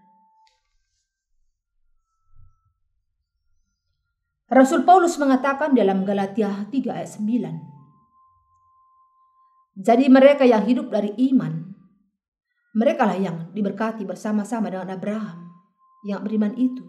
Rasul 4.47 4.87
Paulus 4.87 5.19
mengatakan 5.19 5.75
dalam 5.75 6.07
Galatia 6.07 6.71
3 6.71 6.71
ayat 6.71 7.19
9. 7.19 9.75
Jadi 9.75 10.07
mereka 10.07 10.47
yang 10.47 10.63
hidup 10.63 10.87
dari 10.87 11.11
iman, 11.35 11.75
mereka 12.79 13.11
lah 13.11 13.19
yang 13.19 13.51
diberkati 13.51 14.07
bersama-sama 14.07 14.71
dengan 14.71 14.95
Abraham 14.95 15.51
yang 16.07 16.23
beriman 16.23 16.55
itu. 16.55 16.87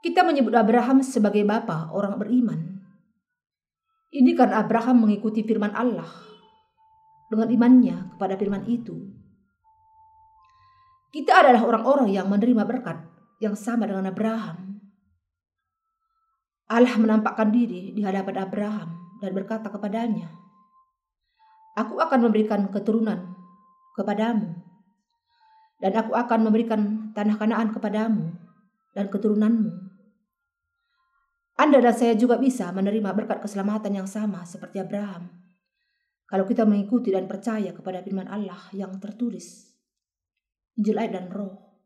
Kita 0.00 0.24
menyebut 0.24 0.56
Abraham 0.56 1.04
sebagai 1.04 1.44
bapa 1.44 1.92
orang 1.92 2.16
beriman. 2.16 2.75
Ini 4.14 4.38
karena 4.38 4.62
Abraham 4.62 5.06
mengikuti 5.06 5.42
firman 5.42 5.74
Allah 5.74 6.06
dengan 7.26 7.50
imannya 7.50 8.14
kepada 8.14 8.38
firman 8.38 8.62
itu. 8.70 8.94
Kita 11.10 11.42
adalah 11.42 11.64
orang-orang 11.64 12.12
yang 12.12 12.30
menerima 12.30 12.62
berkat 12.68 13.02
yang 13.42 13.58
sama 13.58 13.88
dengan 13.88 14.10
Abraham. 14.10 14.78
Allah 16.66 16.94
menampakkan 16.98 17.50
diri 17.54 17.94
di 17.94 18.02
hadapan 18.02 18.42
Abraham 18.42 18.88
dan 19.22 19.30
berkata 19.32 19.70
kepadanya, 19.70 20.28
Aku 21.78 22.00
akan 22.00 22.26
memberikan 22.26 22.66
keturunan 22.72 23.36
kepadamu, 23.94 24.66
dan 25.80 25.92
aku 25.94 26.16
akan 26.16 26.40
memberikan 26.48 27.12
tanah 27.12 27.36
kanaan 27.36 27.68
kepadamu 27.70 28.32
dan 28.96 29.06
keturunanmu 29.12 29.85
anda 31.56 31.80
dan 31.80 31.96
saya 31.96 32.12
juga 32.12 32.36
bisa 32.36 32.68
menerima 32.68 33.16
berkat 33.16 33.40
keselamatan 33.40 33.96
yang 33.96 34.04
sama 34.04 34.44
seperti 34.44 34.76
Abraham. 34.76 35.32
Kalau 36.28 36.44
kita 36.44 36.68
mengikuti 36.68 37.08
dan 37.08 37.24
percaya 37.24 37.72
kepada 37.72 38.04
firman 38.04 38.28
Allah 38.28 38.60
yang 38.76 38.92
tertulis. 39.00 39.72
Injil 40.76 41.00
ayat 41.00 41.16
dan 41.16 41.26
roh. 41.32 41.80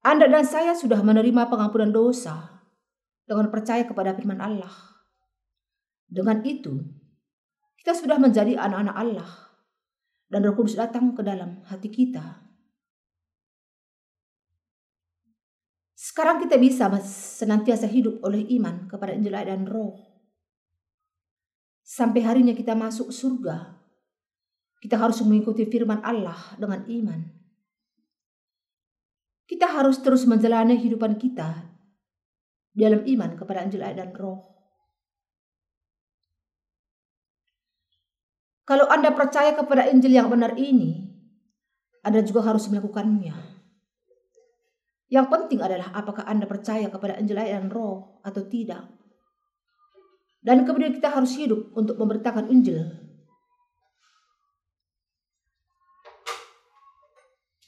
Anda 0.00 0.32
dan 0.32 0.48
saya 0.48 0.72
sudah 0.72 1.04
menerima 1.04 1.52
pengampunan 1.52 1.92
dosa 1.92 2.64
dengan 3.28 3.52
percaya 3.52 3.84
kepada 3.84 4.16
firman 4.16 4.40
Allah. 4.40 4.72
Dengan 6.08 6.40
itu, 6.48 6.80
kita 7.76 7.92
sudah 7.92 8.16
menjadi 8.16 8.56
anak-anak 8.56 8.96
Allah 8.96 9.30
dan 10.32 10.40
Roh 10.48 10.56
Kudus 10.56 10.80
datang 10.80 11.12
ke 11.12 11.20
dalam 11.20 11.60
hati 11.68 11.92
kita 11.92 12.49
Sekarang 16.10 16.42
kita 16.42 16.58
bisa 16.58 16.90
senantiasa 17.38 17.86
hidup 17.86 18.18
oleh 18.26 18.42
iman 18.58 18.90
kepada 18.90 19.14
Injil 19.14 19.30
dan 19.30 19.62
Roh. 19.62 19.94
Sampai 21.86 22.26
harinya 22.26 22.50
kita 22.50 22.74
masuk 22.74 23.14
surga, 23.14 23.78
kita 24.82 24.98
harus 24.98 25.22
mengikuti 25.22 25.62
firman 25.70 26.02
Allah 26.02 26.58
dengan 26.58 26.82
iman. 26.82 27.20
Kita 29.46 29.70
harus 29.70 30.02
terus 30.02 30.26
menjalani 30.26 30.82
kehidupan 30.82 31.14
kita 31.14 31.70
dalam 32.74 33.06
iman 33.06 33.30
kepada 33.38 33.62
Injil 33.70 33.86
dan 33.94 34.10
Roh. 34.10 34.50
Kalau 38.66 38.90
Anda 38.90 39.14
percaya 39.14 39.54
kepada 39.54 39.86
Injil 39.86 40.18
yang 40.18 40.26
benar 40.26 40.58
ini, 40.58 41.06
Anda 42.02 42.26
juga 42.26 42.50
harus 42.50 42.66
melakukannya. 42.66 43.49
Yang 45.10 45.26
penting 45.26 45.58
adalah 45.58 45.90
apakah 45.90 46.22
Anda 46.22 46.46
percaya 46.46 46.86
kepada 46.86 47.18
Injil 47.18 47.42
Roh 47.66 48.22
atau 48.22 48.46
tidak. 48.46 48.86
Dan 50.38 50.62
kemudian 50.62 50.94
kita 50.94 51.10
harus 51.10 51.34
hidup 51.34 51.74
untuk 51.74 51.98
memberitakan 51.98 52.46
Injil. 52.46 52.78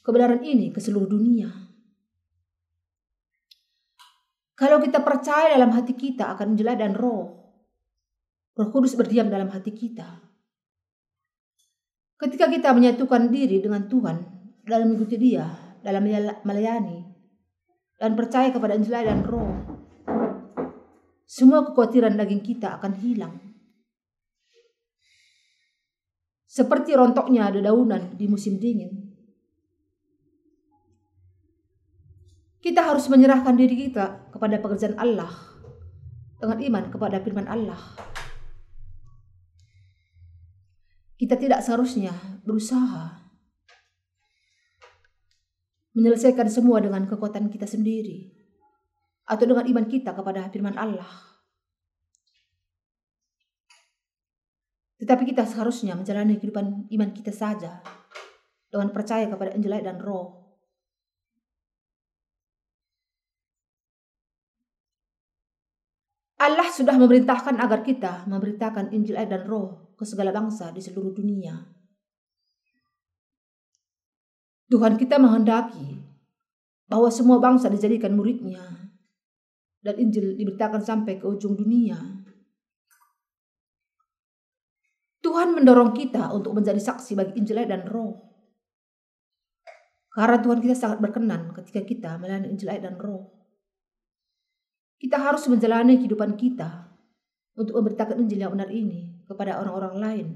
Kebenaran 0.03 0.39
ini 0.41 0.71
ke 0.71 0.79
seluruh 0.79 1.07
dunia. 1.07 1.51
Kalau 4.55 4.79
kita 4.79 5.03
percaya 5.03 5.51
dalam 5.51 5.75
hati 5.75 5.99
kita 5.99 6.39
akan 6.39 6.55
Injil 6.55 6.71
dan 6.79 6.95
Roh, 6.95 7.43
Roh 8.55 8.69
Kudus 8.71 8.95
berdiam 8.95 9.27
dalam 9.27 9.51
hati 9.51 9.75
kita. 9.75 10.23
Ketika 12.15 12.47
kita 12.47 12.71
menyatukan 12.71 13.27
diri 13.27 13.59
dengan 13.59 13.83
Tuhan 13.91 14.15
dalam 14.63 14.95
mengikuti 14.95 15.19
Dia, 15.19 15.43
dalam 15.83 16.07
melayani, 16.47 17.02
dan 18.03 18.19
percaya 18.19 18.51
kepada 18.51 18.75
Injil 18.75 18.99
dan 18.99 19.23
Roh, 19.23 19.63
semua 21.23 21.63
kekhawatiran 21.63 22.19
daging 22.19 22.43
kita 22.43 22.75
akan 22.75 22.99
hilang. 22.99 23.39
Seperti 26.43 26.99
rontoknya 26.99 27.47
dedaunan 27.47 28.19
di 28.19 28.27
musim 28.27 28.59
dingin. 28.59 29.15
Kita 32.59 32.83
harus 32.83 33.07
menyerahkan 33.07 33.55
diri 33.55 33.87
kita 33.87 34.35
kepada 34.35 34.59
pekerjaan 34.59 34.99
Allah 34.99 35.31
dengan 36.43 36.59
iman 36.59 36.83
kepada 36.91 37.23
firman 37.23 37.47
Allah. 37.47 37.79
Kita 41.15 41.39
tidak 41.39 41.63
seharusnya 41.63 42.11
berusaha 42.43 43.22
menyelesaikan 45.93 46.49
semua 46.49 46.81
dengan 46.81 47.05
kekuatan 47.05 47.53
kita 47.53 47.69
sendiri 47.69 48.33
atau 49.29 49.45
dengan 49.47 49.65
iman 49.65 49.85
kita 49.87 50.11
kepada 50.11 50.49
firman 50.49 50.75
Allah. 50.75 51.07
Tetapi 54.99 55.23
kita 55.27 55.43
seharusnya 55.43 55.99
menjalani 55.99 56.39
kehidupan 56.39 56.87
iman 56.89 57.09
kita 57.11 57.35
saja 57.35 57.83
dengan 58.71 58.89
percaya 58.89 59.27
kepada 59.27 59.53
Injil 59.53 59.83
dan 59.83 59.99
Roh. 59.99 60.41
Allah 66.43 66.67
sudah 66.67 66.95
memerintahkan 66.99 67.55
agar 67.55 67.87
kita 67.87 68.27
memberitakan 68.27 68.91
Injil 68.91 69.15
dan 69.15 69.47
Roh 69.47 69.95
ke 69.95 70.03
segala 70.03 70.35
bangsa 70.35 70.71
di 70.75 70.83
seluruh 70.83 71.15
dunia. 71.15 71.82
Tuhan 74.73 74.97
kita 74.97 75.21
menghendaki 75.21 76.01
bahwa 76.89 77.05
semua 77.13 77.37
bangsa 77.37 77.69
dijadikan 77.69 78.17
muridnya 78.17 78.89
dan 79.85 80.01
Injil 80.01 80.33
diberitakan 80.33 80.81
sampai 80.81 81.21
ke 81.21 81.29
ujung 81.29 81.53
dunia. 81.53 81.93
Tuhan 85.21 85.53
mendorong 85.53 85.93
kita 85.93 86.33
untuk 86.33 86.57
menjadi 86.57 86.81
saksi 86.81 87.13
bagi 87.13 87.37
Injil 87.37 87.69
dan 87.69 87.85
Roh. 87.85 88.17
Karena 90.09 90.41
Tuhan 90.41 90.57
kita 90.57 90.73
sangat 90.73 90.97
berkenan 91.05 91.53
ketika 91.53 91.85
kita 91.85 92.11
melayani 92.17 92.49
Injil 92.49 92.73
dan 92.73 92.97
Roh. 92.97 93.29
Kita 94.97 95.21
harus 95.21 95.45
menjalani 95.53 96.01
kehidupan 96.01 96.33
kita 96.33 96.89
untuk 97.61 97.77
memberitakan 97.77 98.17
Injil 98.25 98.41
yang 98.41 98.57
benar 98.57 98.73
ini 98.73 99.21
kepada 99.29 99.61
orang-orang 99.61 99.95
lain. 100.01 100.27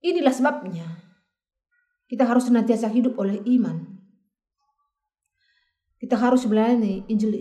Inilah 0.00 0.32
sebabnya 0.32 1.05
kita 2.06 2.22
harus 2.26 2.46
senantiasa 2.46 2.90
hidup 2.90 3.18
oleh 3.18 3.42
iman. 3.58 3.98
Kita 5.96 6.14
harus 6.14 6.46
melayani 6.46 7.06
Injil 7.10 7.32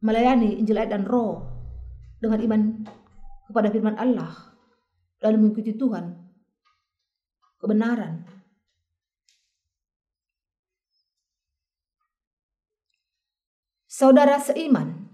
melayani 0.00 0.60
Injil 0.60 0.78
dan 0.86 1.04
Roh 1.08 1.42
dengan 2.20 2.38
iman 2.38 2.60
kepada 3.50 3.68
firman 3.72 3.96
Allah 3.98 4.56
dan 5.18 5.40
mengikuti 5.40 5.74
Tuhan 5.74 6.14
kebenaran 7.58 8.36
Saudara 13.96 14.36
seiman, 14.36 15.08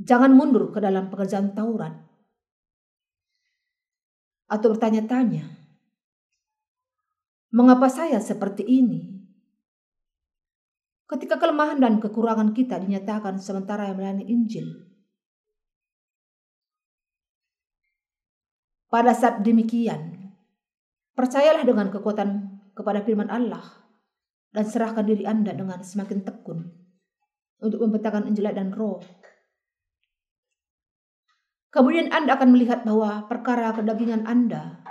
jangan 0.00 0.32
mundur 0.32 0.72
ke 0.72 0.80
dalam 0.80 1.12
pekerjaan 1.12 1.52
Taurat 1.52 1.92
atau 4.48 4.72
bertanya-tanya, 4.72 5.63
mengapa 7.54 7.86
saya 7.86 8.18
seperti 8.18 8.66
ini? 8.66 9.14
Ketika 11.06 11.38
kelemahan 11.38 11.78
dan 11.78 12.02
kekurangan 12.02 12.50
kita 12.50 12.82
dinyatakan 12.82 13.38
sementara 13.38 13.86
yang 13.86 13.96
melayani 14.02 14.26
Injil. 14.26 14.66
Pada 18.90 19.14
saat 19.14 19.46
demikian, 19.46 20.34
percayalah 21.14 21.62
dengan 21.62 21.94
kekuatan 21.94 22.30
kepada 22.74 23.06
firman 23.06 23.30
Allah 23.30 23.62
dan 24.50 24.66
serahkan 24.66 25.06
diri 25.06 25.22
Anda 25.26 25.54
dengan 25.54 25.82
semakin 25.82 26.26
tekun 26.26 26.58
untuk 27.62 27.78
membentangkan 27.78 28.26
Injil 28.30 28.50
dan 28.50 28.74
Roh. 28.74 29.02
Kemudian 31.74 32.10
Anda 32.14 32.38
akan 32.38 32.54
melihat 32.54 32.86
bahwa 32.86 33.26
perkara 33.26 33.74
kedagingan 33.74 34.26
Anda 34.30 34.82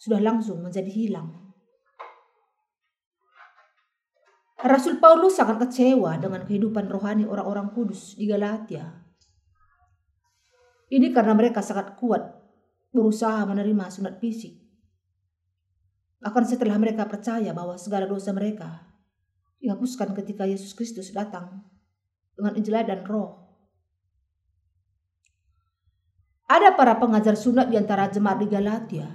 sudah 0.00 0.20
langsung 0.24 0.64
menjadi 0.64 0.88
hilang. 0.88 1.49
Rasul 4.60 5.00
Paulus 5.00 5.40
sangat 5.40 5.56
kecewa 5.56 6.20
dengan 6.20 6.44
kehidupan 6.44 6.84
rohani 6.92 7.24
orang-orang 7.24 7.72
kudus 7.72 8.12
di 8.12 8.28
Galatia. 8.28 8.92
Ini 10.92 11.08
karena 11.16 11.32
mereka 11.32 11.64
sangat 11.64 11.96
kuat 11.96 12.20
berusaha 12.92 13.40
menerima 13.48 13.88
sunat 13.88 14.20
fisik. 14.20 14.60
Akan 16.20 16.44
setelah 16.44 16.76
mereka 16.76 17.08
percaya 17.08 17.56
bahwa 17.56 17.80
segala 17.80 18.04
dosa 18.04 18.36
mereka 18.36 18.84
dihapuskan 19.64 20.12
ketika 20.12 20.44
Yesus 20.44 20.76
Kristus 20.76 21.08
datang 21.16 21.64
dengan 22.36 22.52
Injil 22.60 22.76
dan 22.84 23.00
Roh. 23.08 23.48
Ada 26.50 26.74
para 26.76 26.98
pengajar 26.98 27.38
sunat 27.38 27.70
di 27.70 27.78
antara 27.78 28.10
jemaat 28.10 28.42
di 28.42 28.48
Galatia 28.50 29.08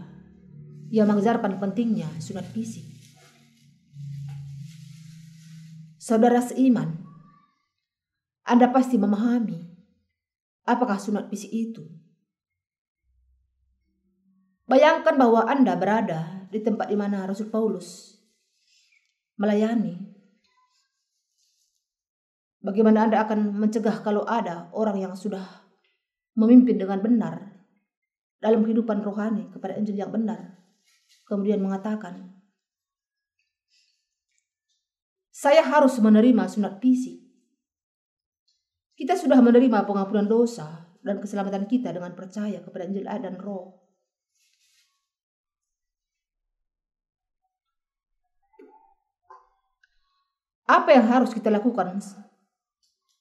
yang 0.90 1.06
mengajarkan 1.12 1.60
pentingnya 1.62 2.08
sunat 2.18 2.48
fisik. 2.50 2.95
Saudara 6.06 6.38
seiman, 6.38 7.02
Anda 8.46 8.70
pasti 8.70 8.94
memahami 8.94 9.58
apakah 10.70 11.02
sunat 11.02 11.34
fisik 11.34 11.50
itu. 11.50 11.82
Bayangkan 14.70 15.18
bahwa 15.18 15.50
Anda 15.50 15.74
berada 15.74 16.46
di 16.54 16.62
tempat 16.62 16.94
di 16.94 16.98
mana 16.98 17.26
Rasul 17.26 17.50
Paulus 17.50 18.22
melayani 19.42 19.98
Bagaimana 22.66 23.06
Anda 23.06 23.22
akan 23.22 23.62
mencegah 23.62 24.02
kalau 24.02 24.26
ada 24.26 24.74
orang 24.74 24.98
yang 24.98 25.14
sudah 25.14 25.42
memimpin 26.34 26.82
dengan 26.82 26.98
benar 26.98 27.66
dalam 28.42 28.66
kehidupan 28.66 29.06
rohani 29.06 29.54
kepada 29.54 29.78
Injil 29.78 30.02
yang 30.02 30.10
benar, 30.10 30.66
kemudian 31.30 31.62
mengatakan, 31.62 32.35
saya 35.46 35.62
harus 35.62 36.02
menerima 36.02 36.50
sunat 36.50 36.82
fisik. 36.82 37.22
Kita 38.98 39.14
sudah 39.14 39.38
menerima 39.46 39.86
pengampunan 39.86 40.26
dosa 40.26 40.90
dan 41.06 41.22
keselamatan 41.22 41.70
kita 41.70 41.94
dengan 41.94 42.18
percaya 42.18 42.66
kepada 42.66 42.90
Injil 42.90 43.06
dan 43.06 43.38
Roh. 43.38 43.78
Apa 50.66 50.98
yang 50.98 51.06
harus 51.06 51.30
kita 51.30 51.54
lakukan 51.54 52.02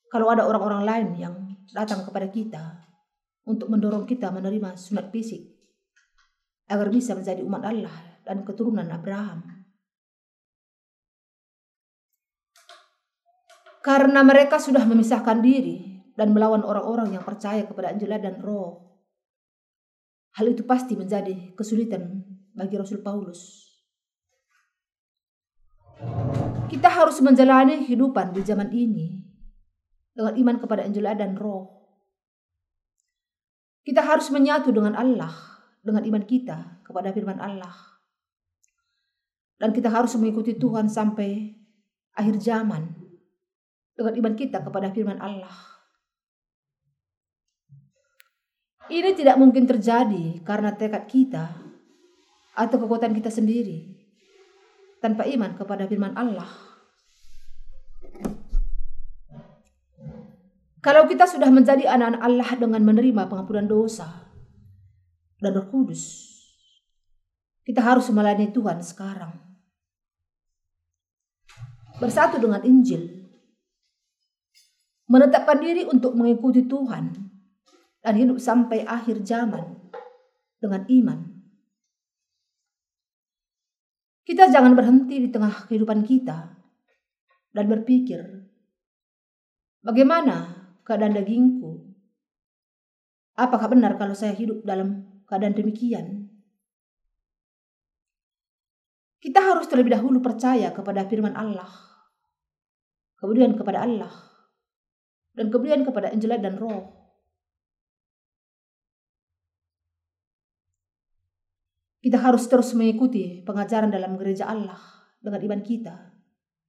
kalau 0.09 0.33
ada 0.33 0.49
orang-orang 0.49 0.83
lain 0.89 1.09
yang 1.21 1.35
datang 1.77 2.09
kepada 2.09 2.33
kita 2.33 2.89
untuk 3.45 3.69
mendorong 3.69 4.09
kita 4.09 4.33
menerima 4.33 4.81
sunat 4.81 5.13
fisik 5.13 5.45
agar 6.73 6.89
bisa 6.89 7.13
menjadi 7.13 7.45
umat 7.45 7.69
Allah 7.69 8.25
dan 8.25 8.49
keturunan 8.49 8.89
Abraham. 8.89 9.54
Karena 13.85 14.25
mereka 14.25 14.57
sudah 14.57 14.81
memisahkan 14.89 15.45
diri 15.45 16.01
dan 16.17 16.33
melawan 16.33 16.65
orang-orang 16.65 17.13
yang 17.13 17.21
percaya 17.21 17.69
kepada 17.69 17.93
Injil 17.93 18.17
dan 18.17 18.41
Roh. 18.41 18.81
Hal 20.41 20.49
itu 20.49 20.65
pasti 20.65 20.97
menjadi 20.97 21.53
kesulitan 21.53 22.25
bagi 22.57 22.81
Rasul 22.81 23.05
Paulus. 23.05 23.61
Kita 26.73 26.89
harus 26.89 27.21
menjalani 27.21 27.85
kehidupan 27.85 28.33
di 28.33 28.41
zaman 28.41 28.73
ini 28.73 29.21
dengan 30.17 30.33
iman 30.33 30.57
kepada 30.65 30.89
Injil 30.89 31.05
dan 31.05 31.37
Roh. 31.37 31.85
Kita 33.85 34.01
harus 34.01 34.33
menyatu 34.33 34.73
dengan 34.73 34.97
Allah, 34.97 35.37
dengan 35.85 36.01
iman 36.09 36.25
kita 36.25 36.81
kepada 36.89 37.13
firman 37.13 37.37
Allah. 37.37 38.01
Dan 39.61 39.77
kita 39.77 39.93
harus 39.93 40.17
mengikuti 40.17 40.57
Tuhan 40.57 40.89
sampai 40.89 41.53
akhir 42.17 42.41
zaman 42.41 43.04
dengan 43.95 44.15
iman 44.19 44.35
kita 44.35 44.59
kepada 44.63 44.91
firman 44.91 45.19
Allah. 45.23 45.55
Ini 48.91 49.17
tidak 49.17 49.41
mungkin 49.41 49.65
terjadi 49.65 50.45
karena 50.45 50.77
tekad 50.77 51.09
kita 51.09 51.57
atau 52.53 52.77
kekuatan 52.77 53.17
kita 53.17 53.33
sendiri 53.33 53.97
tanpa 55.01 55.25
iman 55.25 55.57
kepada 55.57 55.89
firman 55.89 56.13
Allah. 56.13 56.49
Kalau 60.85 61.09
kita 61.09 61.25
sudah 61.25 61.49
menjadi 61.49 61.89
anak-anak 61.89 62.21
Allah 62.21 62.51
dengan 62.61 62.83
menerima 62.85 63.23
pengampunan 63.25 63.65
dosa 63.65 64.29
dan 65.41 65.57
Roh 65.57 65.73
Kudus, 65.73 66.29
kita 67.65 67.81
harus 67.81 68.05
melayani 68.13 68.53
Tuhan 68.53 68.85
sekarang. 68.85 69.33
Bersatu 71.97 72.37
dengan 72.37 72.61
Injil, 72.69 73.24
menetapkan 75.15 75.63
diri 75.63 75.87
untuk 75.87 76.19
mengikuti 76.19 76.67
Tuhan 76.67 77.15
dan 78.03 78.15
hidup 78.19 78.43
sampai 78.43 78.83
akhir 78.83 79.23
zaman 79.23 79.63
dengan 80.59 80.83
iman. 80.91 81.19
Kita 84.27 84.51
jangan 84.51 84.75
berhenti 84.75 85.23
di 85.23 85.29
tengah 85.31 85.71
kehidupan 85.71 86.03
kita 86.03 86.51
dan 87.55 87.65
berpikir, 87.71 88.43
bagaimana 89.87 90.67
keadaan 90.83 91.15
dagingku. 91.15 91.95
Apakah 93.39 93.71
benar 93.71 93.95
kalau 93.95 94.19
saya 94.19 94.35
hidup 94.35 94.67
dalam 94.67 95.23
keadaan 95.31 95.55
demikian? 95.55 96.27
Kita 99.23 99.41
harus 99.41 99.71
terlebih 99.71 99.95
dahulu 99.95 100.19
percaya 100.19 100.75
kepada 100.75 101.07
firman 101.07 101.39
Allah, 101.39 101.71
kemudian 103.21 103.57
kepada 103.57 103.85
Allah, 103.87 104.34
dan 105.35 105.51
kemudian 105.51 105.83
kepada 105.83 106.15
Injil 106.15 106.39
dan 106.39 106.55
Roh. 106.57 107.05
Kita 111.99 112.21
harus 112.21 112.45
terus 112.47 112.77
mengikuti 112.77 113.41
pengajaran 113.43 113.89
dalam 113.89 114.15
gereja 114.21 114.47
Allah 114.47 114.79
dengan 115.19 115.41
iman 115.41 115.63
kita 115.65 115.95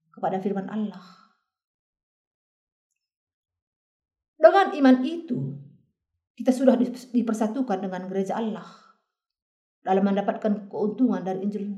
kepada 0.09 0.39
firman 0.39 0.72
Allah. 0.72 1.03
Dengan 4.39 4.72
iman 4.80 4.97
itu, 5.03 5.59
kita 6.39 6.55
sudah 6.55 6.80
dipersatukan 7.11 7.84
dengan 7.84 8.07
gereja 8.07 8.39
Allah 8.39 8.68
dalam 9.84 10.07
mendapatkan 10.07 10.72
keuntungan 10.72 11.20
dari 11.20 11.43
Injil 11.43 11.78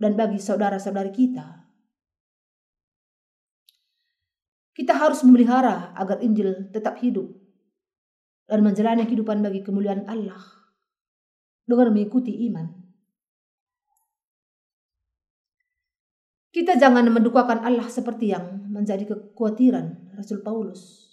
dan 0.00 0.18
bagi 0.18 0.42
saudara-saudari 0.42 1.12
kita. 1.14 1.69
Kita 4.70 4.94
harus 4.94 5.26
memelihara 5.26 5.92
agar 5.98 6.22
Injil 6.22 6.70
tetap 6.70 7.02
hidup 7.02 7.26
dan 8.46 8.66
menjalani 8.66 9.06
kehidupan 9.06 9.42
bagi 9.42 9.62
kemuliaan 9.62 10.06
Allah 10.06 10.42
dengan 11.66 11.94
mengikuti 11.94 12.34
iman. 12.50 12.66
Kita 16.50 16.74
jangan 16.74 17.06
mendukakan 17.14 17.62
Allah 17.62 17.86
seperti 17.86 18.34
yang 18.34 18.66
menjadi 18.66 19.06
kekhawatiran 19.06 20.18
Rasul 20.18 20.42
Paulus. 20.42 21.06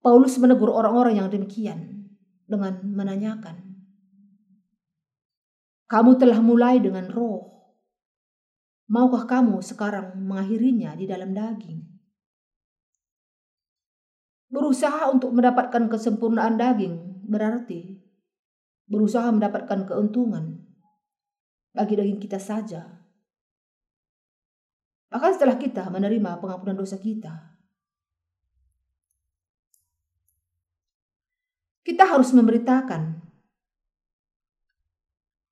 Paulus 0.00 0.40
menegur 0.40 0.72
orang-orang 0.72 1.20
yang 1.20 1.28
demikian 1.28 2.08
dengan 2.48 2.80
menanyakan, 2.80 3.76
"Kamu 5.84 6.16
telah 6.16 6.40
mulai 6.40 6.80
dengan 6.80 7.12
roh, 7.12 7.55
maukah 8.86 9.26
kamu 9.26 9.62
sekarang 9.62 10.14
mengakhirinya 10.18 10.94
di 10.98 11.04
dalam 11.06 11.34
daging?" 11.34 11.82
Berusaha 14.46 15.10
untuk 15.10 15.34
mendapatkan 15.34 15.90
kesempurnaan 15.90 16.54
daging 16.56 17.26
berarti 17.26 17.98
berusaha 18.86 19.26
mendapatkan 19.34 19.82
keuntungan 19.90 20.62
bagi 21.74 21.98
daging 21.98 22.22
kita 22.22 22.38
saja. 22.38 22.86
Bahkan 25.10 25.30
setelah 25.34 25.58
kita 25.58 25.86
menerima 25.90 26.38
pengampunan 26.38 26.78
dosa 26.78 26.98
kita, 26.98 27.56
kita 31.86 32.04
harus 32.06 32.34
memberitakan 32.34 33.22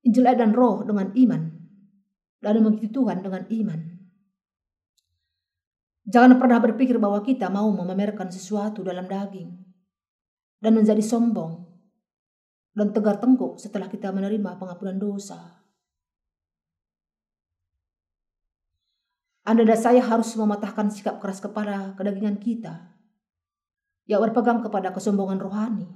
Injil 0.05 0.27
dan 0.37 0.53
roh 0.53 0.85
dengan 0.85 1.09
iman 1.17 1.54
dan 2.45 2.61
mengikuti 2.61 2.93
Tuhan 2.93 3.25
dengan 3.25 3.41
iman. 3.49 3.81
Jangan 6.05 6.37
pernah 6.37 6.61
berpikir 6.61 7.01
bahwa 7.01 7.25
kita 7.25 7.49
mau 7.49 7.65
memamerkan 7.73 8.29
sesuatu 8.29 8.85
dalam 8.85 9.09
daging 9.09 9.49
dan 10.61 10.77
menjadi 10.77 11.01
sombong 11.01 11.65
dan 12.77 12.93
tegar 12.93 13.17
tengkuk 13.17 13.57
setelah 13.57 13.89
kita 13.89 14.13
menerima 14.13 14.61
pengampunan 14.61 15.01
dosa. 15.01 15.65
Anda 19.41 19.65
dan 19.65 19.77
saya 19.81 20.05
harus 20.05 20.29
mematahkan 20.37 20.93
sikap 20.93 21.17
keras 21.17 21.41
kepala 21.41 21.97
kedagingan 21.97 22.37
kita 22.37 22.93
yang 24.05 24.21
berpegang 24.21 24.61
kepada 24.61 24.93
kesombongan 24.93 25.41
rohani 25.41 25.89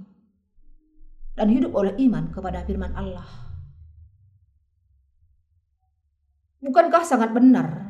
dan 1.38 1.54
hidup 1.54 1.78
oleh 1.78 1.94
iman 2.10 2.34
kepada 2.34 2.66
firman 2.66 2.98
Allah. 2.98 3.49
Bukankah 6.60 7.04
sangat 7.08 7.32
benar 7.32 7.90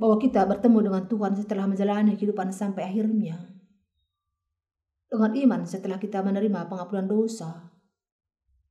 bahwa 0.00 0.16
kita 0.16 0.48
bertemu 0.48 0.88
dengan 0.88 1.04
Tuhan 1.04 1.32
setelah 1.36 1.68
menjalani 1.68 2.16
kehidupan 2.16 2.48
sampai 2.56 2.88
akhirnya. 2.88 3.36
Dengan 5.12 5.36
iman 5.36 5.60
setelah 5.68 6.00
kita 6.00 6.24
menerima 6.24 6.72
pengampunan 6.72 7.04
dosa. 7.04 7.68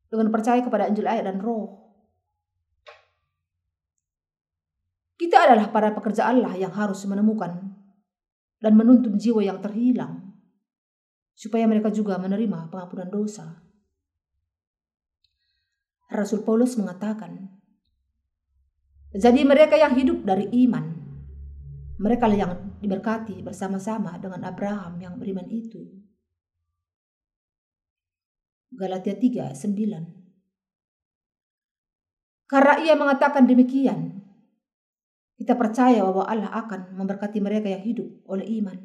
Dengan 0.09 0.33
percaya 0.33 0.65
kepada 0.65 0.89
Injil 0.89 1.05
ayat 1.05 1.29
dan 1.29 1.37
roh. 1.37 1.93
Kita 5.19 5.45
adalah 5.45 5.69
para 5.69 5.93
pekerja 5.93 6.31
Allah 6.31 6.57
yang 6.57 6.73
harus 6.73 7.05
menemukan 7.05 7.77
dan 8.57 8.73
menuntun 8.73 9.19
jiwa 9.19 9.43
yang 9.45 9.61
terhilang 9.61 10.33
supaya 11.37 11.69
mereka 11.69 11.93
juga 11.93 12.17
menerima 12.17 12.71
pengampunan 12.73 13.11
dosa. 13.11 13.61
Rasul 16.09 16.41
Paulus 16.41 16.73
mengatakan, 16.73 17.59
"Jadi 19.14 19.41
mereka 19.45 19.78
yang 19.78 19.97
hidup 19.97 20.22
dari 20.22 20.45
iman 20.68 20.99
mereka 21.99 22.32
yang 22.32 22.80
diberkati 22.80 23.43
bersama-sama 23.43 24.16
dengan 24.16 24.47
Abraham 24.47 24.95
yang 25.03 25.20
beriman 25.20 25.51
itu. 25.51 25.84
Galatia 28.72 29.20
3, 29.20 29.51
9 29.51 32.47
Karena 32.47 32.80
ia 32.80 32.95
mengatakan 32.95 33.43
demikian, 33.43 34.24
kita 35.36 35.60
percaya 35.60 35.99
bahwa 36.07 36.24
Allah 36.24 36.55
akan 36.55 36.95
memberkati 36.95 37.43
mereka 37.43 37.68
yang 37.68 37.84
hidup 37.84 38.07
oleh 38.32 38.47
iman 38.64 38.80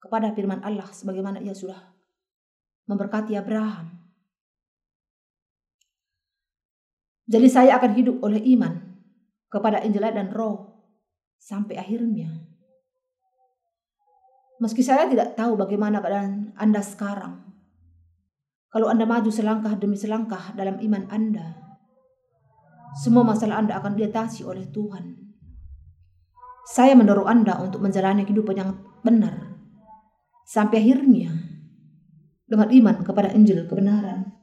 kepada 0.00 0.32
firman 0.32 0.64
Allah 0.64 0.88
sebagaimana 0.88 1.44
ia 1.44 1.52
sudah 1.52 1.76
memberkati 2.88 3.36
Abraham. 3.36 3.92
Jadi 7.28 7.48
saya 7.52 7.76
akan 7.76 7.92
hidup 7.92 8.24
oleh 8.24 8.40
iman 8.56 8.87
kepada 9.48 9.80
Injil 9.84 10.04
dan 10.12 10.30
roh 10.32 10.78
sampai 11.40 11.80
akhirnya. 11.80 12.28
Meski 14.58 14.82
saya 14.82 15.06
tidak 15.06 15.38
tahu 15.38 15.54
bagaimana 15.54 16.02
keadaan 16.02 16.52
Anda 16.58 16.82
sekarang, 16.82 17.46
kalau 18.68 18.90
Anda 18.90 19.06
maju 19.06 19.30
selangkah 19.30 19.78
demi 19.78 19.94
selangkah 19.94 20.52
dalam 20.52 20.82
iman 20.82 21.08
Anda, 21.08 21.56
semua 22.98 23.22
masalah 23.22 23.62
Anda 23.62 23.78
akan 23.78 23.94
diatasi 23.94 24.42
oleh 24.42 24.66
Tuhan. 24.68 25.14
Saya 26.68 26.92
mendorong 26.98 27.24
Anda 27.24 27.56
untuk 27.64 27.80
menjalani 27.80 28.28
kehidupan 28.28 28.56
yang 28.58 28.76
benar 29.00 29.56
sampai 30.44 30.80
akhirnya 30.84 31.32
dengan 32.48 32.68
iman 32.72 32.96
kepada 33.04 33.32
Injil 33.36 33.68
kebenaran. 33.68 34.37